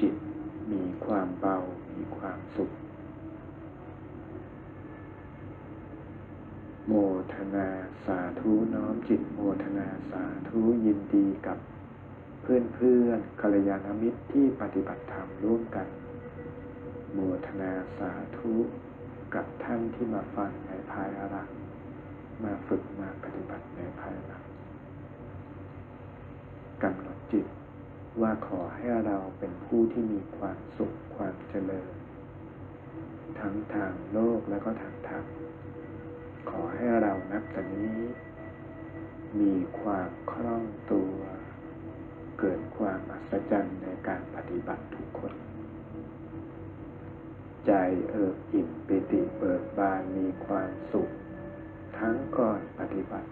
[0.00, 0.14] จิต
[0.72, 1.56] มีความเบา
[1.94, 2.70] มีความสุข
[6.86, 6.92] โม
[7.34, 7.68] ทนา
[8.04, 11.58] สาธุน้อมจิตโมทนาสาธุยินดีกับ
[12.42, 15.86] เพื่อนเพื่อนกัลยาณมิตรที่ปฏิบัติธรรมร่วมกัน
[17.12, 18.54] โมทนาสาธุ
[19.34, 21.48] กับท่านที่มาฟังในภายหลัง
[22.42, 24.42] มาฝึกมาปฏิบัติในภายหลัง
[26.82, 27.46] กำหนดจิต
[28.20, 31.90] ว่าขอให้เราเป็นผู้ที่มีความสุขความเจริญ
[33.38, 35.24] ทั้งทางโลกและก็ทางธรรม
[36.50, 37.98] ขอให้เรานับแต่นี้
[39.40, 41.14] มีความคล่องตัว
[42.38, 45.32] เกิดความอัศจรรย์ในการปฏิบัติทุกคน
[47.66, 47.72] ใจ
[48.10, 51.10] เอิบอิ่มปิติเบิกบานมีความสุข
[51.98, 53.28] ทั้งก่อนปฏิบัติ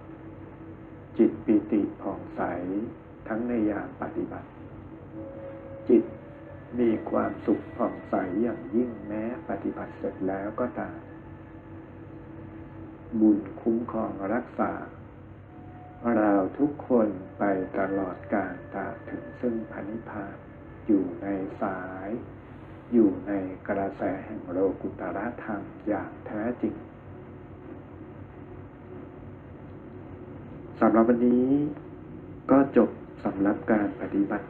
[1.18, 2.40] จิตปิติผ่องใส
[3.28, 4.48] ทั้งในยามปฏิบัติ
[5.88, 6.04] จิต
[6.78, 10.98] มีความสุขผ่องใสอย่างยิ่งแม้ปฏิบัติเสร็จแล้วก็ตาม
[13.20, 14.72] บุญคุ้มครองรักษา
[16.16, 17.44] เราทุกคนไป
[17.78, 20.36] ตลอดกาลตาถึงซึ่งพันิพาน
[20.86, 21.26] อยู่ใน
[21.62, 22.10] สาย
[22.92, 23.32] อยู่ใน
[23.68, 26.74] กระแสแห่งโลกุตระธรรมอย่างแท้จริง
[30.80, 31.48] สำหรับวันนี้
[32.50, 32.90] ก็จบ
[33.24, 34.46] สำหรับการปฏิบัติ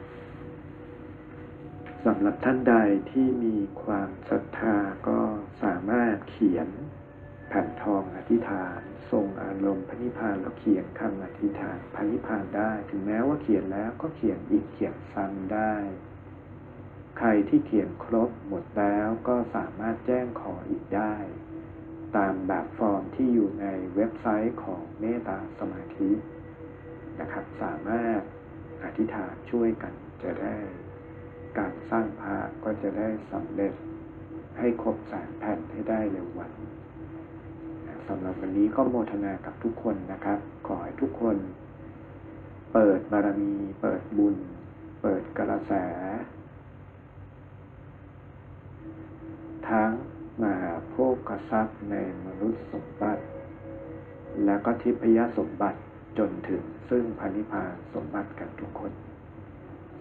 [2.07, 2.75] สำหรับท่านใด
[3.11, 4.77] ที่มีความศรัทธา
[5.07, 5.21] ก็
[5.63, 6.67] สามารถเขียน
[7.49, 8.79] แผ่นทองอธิษฐาน
[9.11, 15.73] ทรงอารมณ์พระนิพพานแล้วเขียนคำอธิษฐานพระนิพพานได้ ถึงแม้ว่าเขียนแล้วก็เขียนอีกเขียนซ้ำได้
[17.17, 21.13] ใครที่เขียนครบหมดแล้วก็สามารถแจ้งขออีกได้
[22.17, 23.65] ตามแบบฟอร์มที่อยู่ใน
[23.95, 26.11] เว็บไซต์ของเมตตาสมาธิ
[27.19, 28.21] นะครับ สามารถ
[28.83, 29.93] อธิษฐานช่วยกัน
[30.23, 30.57] จะได้
[31.57, 33.73] การสร้างพระก็จะได้สำเร็จ
[34.59, 36.51] ให้ครบสามแผ่นให้ได้เร็ววัน
[38.07, 41.37] สำหรับวันนี้ก็โมทนากับทุกคนนะครับ ขอให้ทุกคน
[42.73, 44.35] เปิดบารมี เปิดบุญ
[45.01, 45.73] เปิดกระแส
[49.69, 49.91] ทั้ง
[50.43, 50.95] มหาโภ
[51.27, 53.23] คทรัพย์ในมนุษย์สมบัติ
[54.45, 55.79] และก็ทิพยสมบัติ
[56.17, 57.63] จนถึงซึ่งพันิพา
[57.93, 58.91] สมบัติกันทุกคน